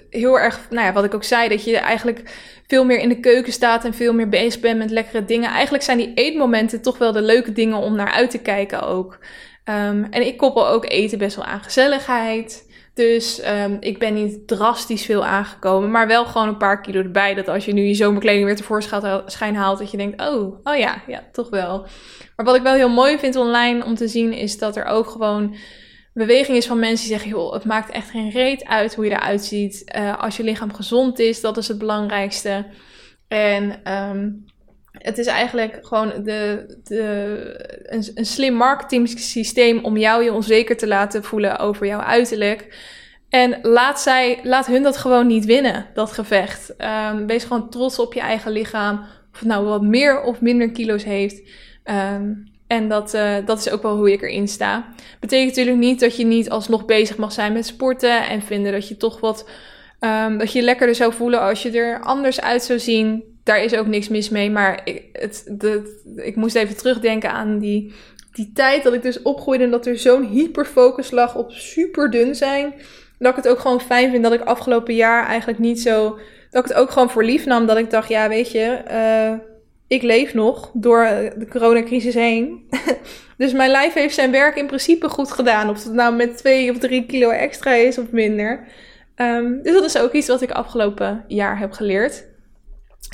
[0.10, 2.22] heel erg, nou ja, wat ik ook zei, dat je eigenlijk
[2.68, 5.50] veel meer in de keuken staat en veel meer bezig bent met lekkere dingen.
[5.50, 9.20] Eigenlijk zijn die eetmomenten toch wel de leuke dingen om naar uit te kijken ook.
[9.66, 12.71] Um, en ik koppel ook eten best wel aan gezelligheid.
[13.02, 17.34] Dus um, ik ben niet drastisch veel aangekomen, maar wel gewoon een paar kilo erbij.
[17.34, 21.02] Dat als je nu je zomerkleding weer tevoorschijn haalt, dat je denkt, oh, oh ja,
[21.08, 21.86] ja, toch wel.
[22.36, 25.10] Maar wat ik wel heel mooi vind online om te zien, is dat er ook
[25.10, 25.56] gewoon
[26.14, 29.12] beweging is van mensen die zeggen: joh, het maakt echt geen reet uit hoe je
[29.12, 29.92] eruit ziet.
[29.96, 32.66] Uh, als je lichaam gezond is, dat is het belangrijkste.
[33.28, 34.46] En um,
[35.02, 40.78] het is eigenlijk gewoon de, de, een, een slim marketing systeem om jou je onzeker
[40.78, 42.90] te laten voelen over jouw uiterlijk.
[43.30, 46.74] En laat, zij, laat hun dat gewoon niet winnen, dat gevecht.
[47.14, 49.00] Um, wees gewoon trots op je eigen lichaam.
[49.34, 51.42] Of het nou wat meer of minder kilo's heeft.
[51.84, 54.88] Um, en dat, uh, dat is ook wel hoe ik erin sta.
[55.20, 58.28] Betekent natuurlijk niet dat je niet alsnog bezig mag zijn met sporten.
[58.28, 59.50] En vinden dat je toch wat.
[60.00, 63.31] Um, dat je lekkerder zou voelen als je er anders uit zou zien.
[63.52, 64.52] Daar is ook niks mis mee.
[64.52, 65.54] Maar ik, het,
[66.16, 67.94] ik moest even terugdenken aan die,
[68.32, 69.64] die tijd dat ik dus opgroeide.
[69.64, 72.74] En dat er zo'n hyperfocus lag op super dun zijn.
[73.20, 76.20] Dat ik het ook gewoon fijn vind dat ik afgelopen jaar eigenlijk niet zo.
[76.50, 77.66] Dat ik het ook gewoon voor lief nam.
[77.66, 78.82] Dat ik dacht, ja, weet je.
[78.92, 79.34] Uh,
[79.88, 81.04] ik leef nog door
[81.38, 82.70] de coronacrisis heen.
[83.38, 85.70] dus mijn lijf heeft zijn werk in principe goed gedaan.
[85.70, 88.68] Of het nou met twee of drie kilo extra is of minder.
[89.16, 92.30] Um, dus dat is ook iets wat ik afgelopen jaar heb geleerd.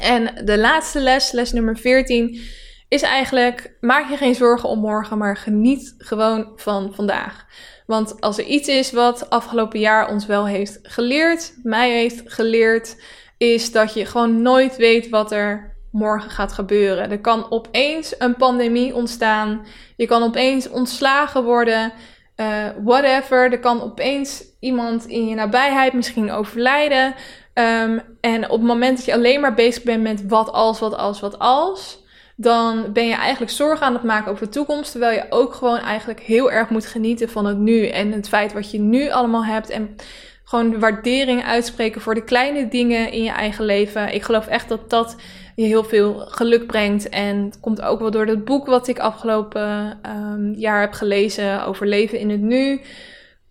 [0.02, 2.42] En de laatste les, les nummer 14,
[2.88, 7.46] is eigenlijk: maak je geen zorgen om morgen, maar geniet gewoon van vandaag.
[7.86, 13.02] Want als er iets is wat afgelopen jaar ons wel heeft geleerd, mij heeft geleerd,
[13.38, 17.12] is dat je gewoon nooit weet wat er morgen gaat gebeuren.
[17.12, 19.66] Er kan opeens een pandemie ontstaan.
[19.96, 21.94] Je kan opeens ontslagen worden.
[22.36, 23.52] Uh, whatever.
[23.52, 27.16] Er kan opeens iemand in je nabijheid misschien overlijden.
[27.60, 30.98] Um, en op het moment dat je alleen maar bezig bent met wat als, wat
[30.98, 32.06] als, wat als.
[32.36, 34.92] Dan ben je eigenlijk zorgen aan het maken over de toekomst.
[34.92, 37.88] Terwijl je ook gewoon eigenlijk heel erg moet genieten van het nu.
[37.88, 39.70] En het feit wat je nu allemaal hebt.
[39.70, 39.96] En
[40.44, 44.14] gewoon de waardering uitspreken voor de kleine dingen in je eigen leven.
[44.14, 45.16] Ik geloof echt dat dat
[45.56, 47.10] je heel veel geluk brengt.
[47.10, 51.66] En het komt ook wel door het boek wat ik afgelopen um, jaar heb gelezen
[51.66, 52.82] over leven in het nu.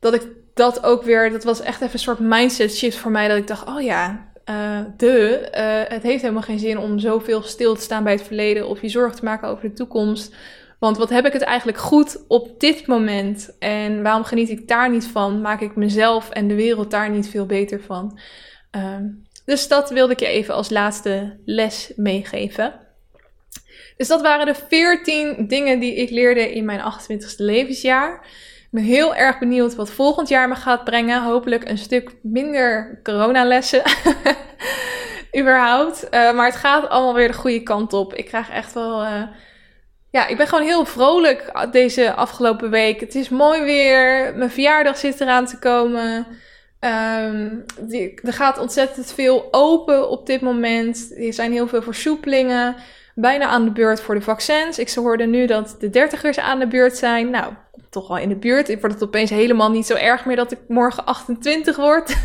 [0.00, 0.22] Dat ik
[0.56, 3.28] dat ook weer, dat was echt even een soort mindset shift voor mij.
[3.28, 7.42] Dat ik dacht, oh ja, uh, de, uh, het heeft helemaal geen zin om zoveel
[7.42, 10.34] stil te staan bij het verleden of je zorgen te maken over de toekomst.
[10.78, 13.56] Want wat heb ik het eigenlijk goed op dit moment?
[13.58, 15.40] En waarom geniet ik daar niet van?
[15.40, 18.18] Maak ik mezelf en de wereld daar niet veel beter van?
[18.70, 22.74] Um, dus dat wilde ik je even als laatste les meegeven.
[23.96, 28.26] Dus dat waren de 14 dingen die ik leerde in mijn 28ste levensjaar.
[28.76, 31.22] Ben heel erg benieuwd wat volgend jaar me gaat brengen.
[31.22, 33.82] Hopelijk een stuk minder coronalessen.
[35.40, 36.04] überhaupt.
[36.04, 38.14] Uh, maar het gaat allemaal weer de goede kant op.
[38.14, 39.02] Ik krijg echt wel.
[39.02, 39.22] Uh,
[40.10, 43.00] ja, ik ben gewoon heel vrolijk deze afgelopen week.
[43.00, 44.34] Het is mooi weer.
[44.36, 46.26] Mijn verjaardag zit eraan te komen.
[46.80, 51.14] Um, die, er gaat ontzettend veel open op dit moment.
[51.18, 52.76] Er zijn heel veel versoepelingen.
[53.14, 54.78] Bijna aan de beurt voor de vaccins.
[54.78, 57.30] Ik hoorde nu dat de dertigers aan de beurt zijn.
[57.30, 57.52] Nou,
[57.96, 58.68] toch wel in de buurt.
[58.68, 62.16] Ik word het opeens helemaal niet zo erg meer dat ik morgen 28 word.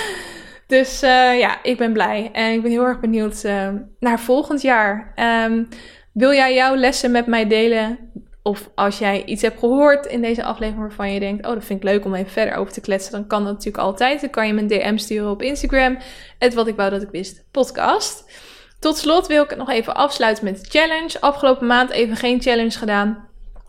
[0.66, 2.30] dus uh, ja, ik ben blij.
[2.32, 5.12] En ik ben heel erg benieuwd uh, naar volgend jaar.
[5.46, 5.68] Um,
[6.12, 7.98] wil jij jouw lessen met mij delen?
[8.42, 11.82] Of als jij iets hebt gehoord in deze aflevering waarvan je denkt: Oh, dat vind
[11.82, 14.20] ik leuk om even verder over te kletsen, dan kan dat natuurlijk altijd.
[14.20, 15.98] Dan kan je me een DM sturen op Instagram.
[16.38, 18.24] Het wat ik wou dat ik wist, podcast.
[18.78, 21.20] Tot slot wil ik het nog even afsluiten met de challenge.
[21.20, 23.28] Afgelopen maand even geen challenge gedaan.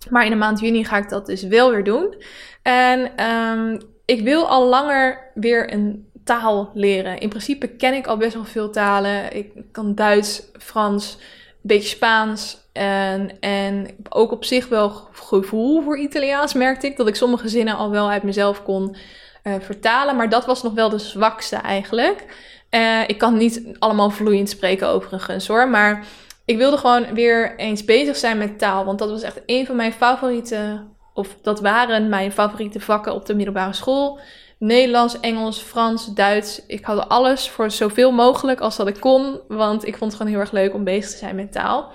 [0.09, 2.15] Maar in de maand juni ga ik dat dus wel weer doen.
[2.61, 7.17] En um, ik wil al langer weer een taal leren.
[7.17, 9.35] In principe ken ik al best wel veel talen.
[9.35, 11.19] Ik kan Duits, Frans, een
[11.61, 12.57] beetje Spaans.
[12.73, 16.97] En, en ook op zich wel gevoel voor Italiaans merkte ik.
[16.97, 18.95] Dat ik sommige zinnen al wel uit mezelf kon
[19.43, 20.15] uh, vertalen.
[20.15, 22.25] Maar dat was nog wel de zwakste eigenlijk.
[22.71, 25.69] Uh, ik kan niet allemaal vloeiend spreken overigens hoor.
[25.69, 26.05] Maar
[26.47, 28.85] ik wilde gewoon weer eens bezig zijn met taal.
[28.85, 30.85] Want dat was echt een van mijn favoriete...
[31.13, 34.19] Of dat waren mijn favoriete vakken op de middelbare school.
[34.59, 36.65] Nederlands, Engels, Frans, Duits.
[36.65, 39.39] Ik had alles voor zoveel mogelijk als dat ik kon.
[39.47, 41.91] Want ik vond het gewoon heel erg leuk om bezig te zijn met taal.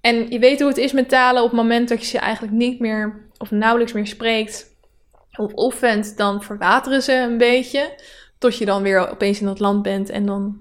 [0.00, 2.54] En je weet hoe het is met talen op het moment dat je ze eigenlijk
[2.54, 4.76] niet meer of nauwelijks meer spreekt
[5.36, 7.94] of oefent, dan verwateren ze een beetje.
[8.38, 10.56] Tot je dan weer opeens in dat land bent en dan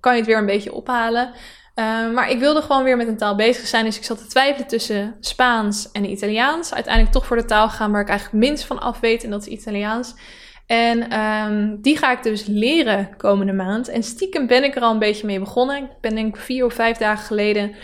[0.00, 1.32] kan je het weer een beetje ophalen.
[1.78, 3.84] Uh, maar ik wilde gewoon weer met een taal bezig zijn.
[3.84, 6.74] Dus ik zat te twijfelen tussen Spaans en Italiaans.
[6.74, 9.24] Uiteindelijk toch voor de taal gaan waar ik eigenlijk minst van af weet.
[9.24, 10.14] En dat is Italiaans.
[10.66, 13.88] En um, die ga ik dus leren komende maand.
[13.88, 15.76] En stiekem ben ik er al een beetje mee begonnen.
[15.76, 17.74] Ik ben denk ik vier of vijf dagen geleden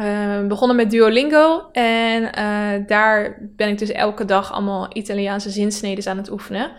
[0.00, 6.10] uh, begonnen met Duolingo en uh, daar ben ik dus elke dag allemaal Italiaanse zinsneden
[6.10, 6.72] aan het oefenen.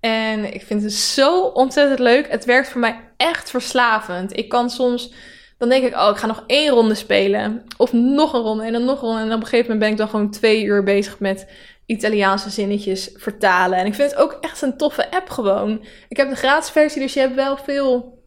[0.00, 2.30] En ik vind het zo ontzettend leuk.
[2.30, 4.36] Het werkt voor mij echt verslavend.
[4.36, 5.12] Ik kan soms
[5.58, 7.64] dan denk ik, oh, ik ga nog één ronde spelen.
[7.76, 9.22] Of nog een ronde en dan nog een ronde.
[9.22, 11.46] En op een gegeven moment ben ik dan gewoon twee uur bezig met
[11.86, 13.78] Italiaanse zinnetjes vertalen.
[13.78, 15.84] En ik vind het ook echt een toffe app gewoon.
[16.08, 18.22] Ik heb de gratis versie, dus je hebt wel veel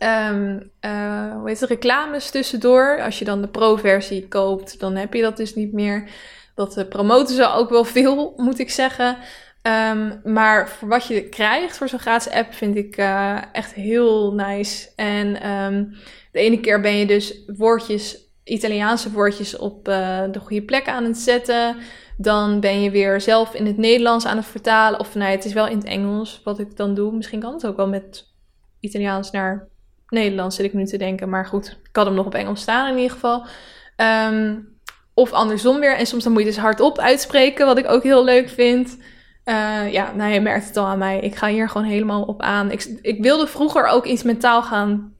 [0.00, 3.00] um, uh, hoe heet het, reclames tussendoor.
[3.02, 6.08] Als je dan de pro-versie koopt, dan heb je dat dus niet meer.
[6.54, 9.16] Dat uh, promoten ze ook wel veel, moet ik zeggen.
[9.62, 14.32] Um, maar voor wat je krijgt voor zo'n gratis app vind ik uh, echt heel
[14.32, 14.88] nice.
[14.96, 15.94] En um,
[16.32, 21.04] de ene keer ben je dus woordjes, Italiaanse woordjes op uh, de goede plek aan
[21.04, 21.76] het zetten.
[22.16, 25.00] Dan ben je weer zelf in het Nederlands aan het vertalen.
[25.00, 27.12] Of nee, het is wel in het Engels wat ik dan doe.
[27.12, 28.26] Misschien kan het ook wel met
[28.80, 29.68] Italiaans naar
[30.08, 31.28] Nederlands, zit ik nu te denken.
[31.28, 33.46] Maar goed, ik had hem nog op Engels staan in ieder geval.
[33.96, 34.76] Um,
[35.14, 35.96] of andersom weer.
[35.96, 38.98] En soms dan moet je dus hardop uitspreken, wat ik ook heel leuk vind.
[39.44, 41.20] Uh, ja, nou je merkt het al aan mij.
[41.20, 42.70] Ik ga hier gewoon helemaal op aan.
[42.70, 45.14] Ik, ik wilde vroeger ook iets met taal gaan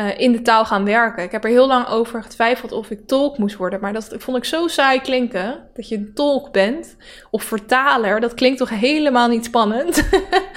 [0.00, 1.22] uh, in de taal gaan werken.
[1.22, 3.80] Ik heb er heel lang over getwijfeld of ik tolk moest worden.
[3.80, 5.68] Maar dat vond ik zo saai klinken.
[5.74, 6.96] Dat je een tolk bent.
[7.30, 8.20] Of vertaler.
[8.20, 10.08] Dat klinkt toch helemaal niet spannend.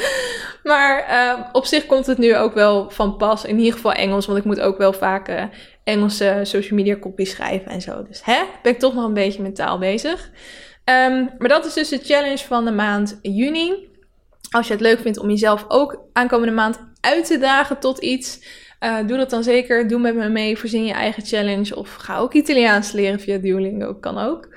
[0.64, 3.46] maar uh, op zich komt het nu ook wel van pas.
[3.46, 4.26] In ieder geval Engels.
[4.26, 5.50] Want ik moet ook wel vaak
[5.84, 8.04] Engelse social media copies schrijven en zo.
[8.08, 10.30] Dus hè, ben ik toch nog een beetje met taal bezig.
[10.92, 13.90] Um, maar dat is dus de challenge van de maand juni.
[14.50, 18.40] Als je het leuk vindt om jezelf ook aankomende maand uit te dagen tot iets
[18.84, 19.88] uh, doe dat dan zeker.
[19.88, 20.58] Doe met me mee.
[20.58, 21.76] Voorzien je eigen challenge.
[21.76, 23.94] Of ga ook Italiaans leren via Duolingo.
[23.94, 24.56] Kan ook.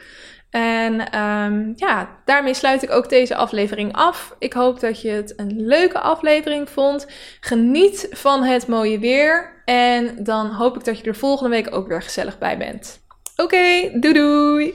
[0.50, 4.36] En um, ja, daarmee sluit ik ook deze aflevering af.
[4.38, 7.06] Ik hoop dat je het een leuke aflevering vond.
[7.40, 9.62] Geniet van het mooie weer.
[9.64, 13.00] En dan hoop ik dat je er volgende week ook weer gezellig bij bent.
[13.36, 14.74] Oké, doei doei!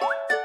[0.00, 0.37] Thank you.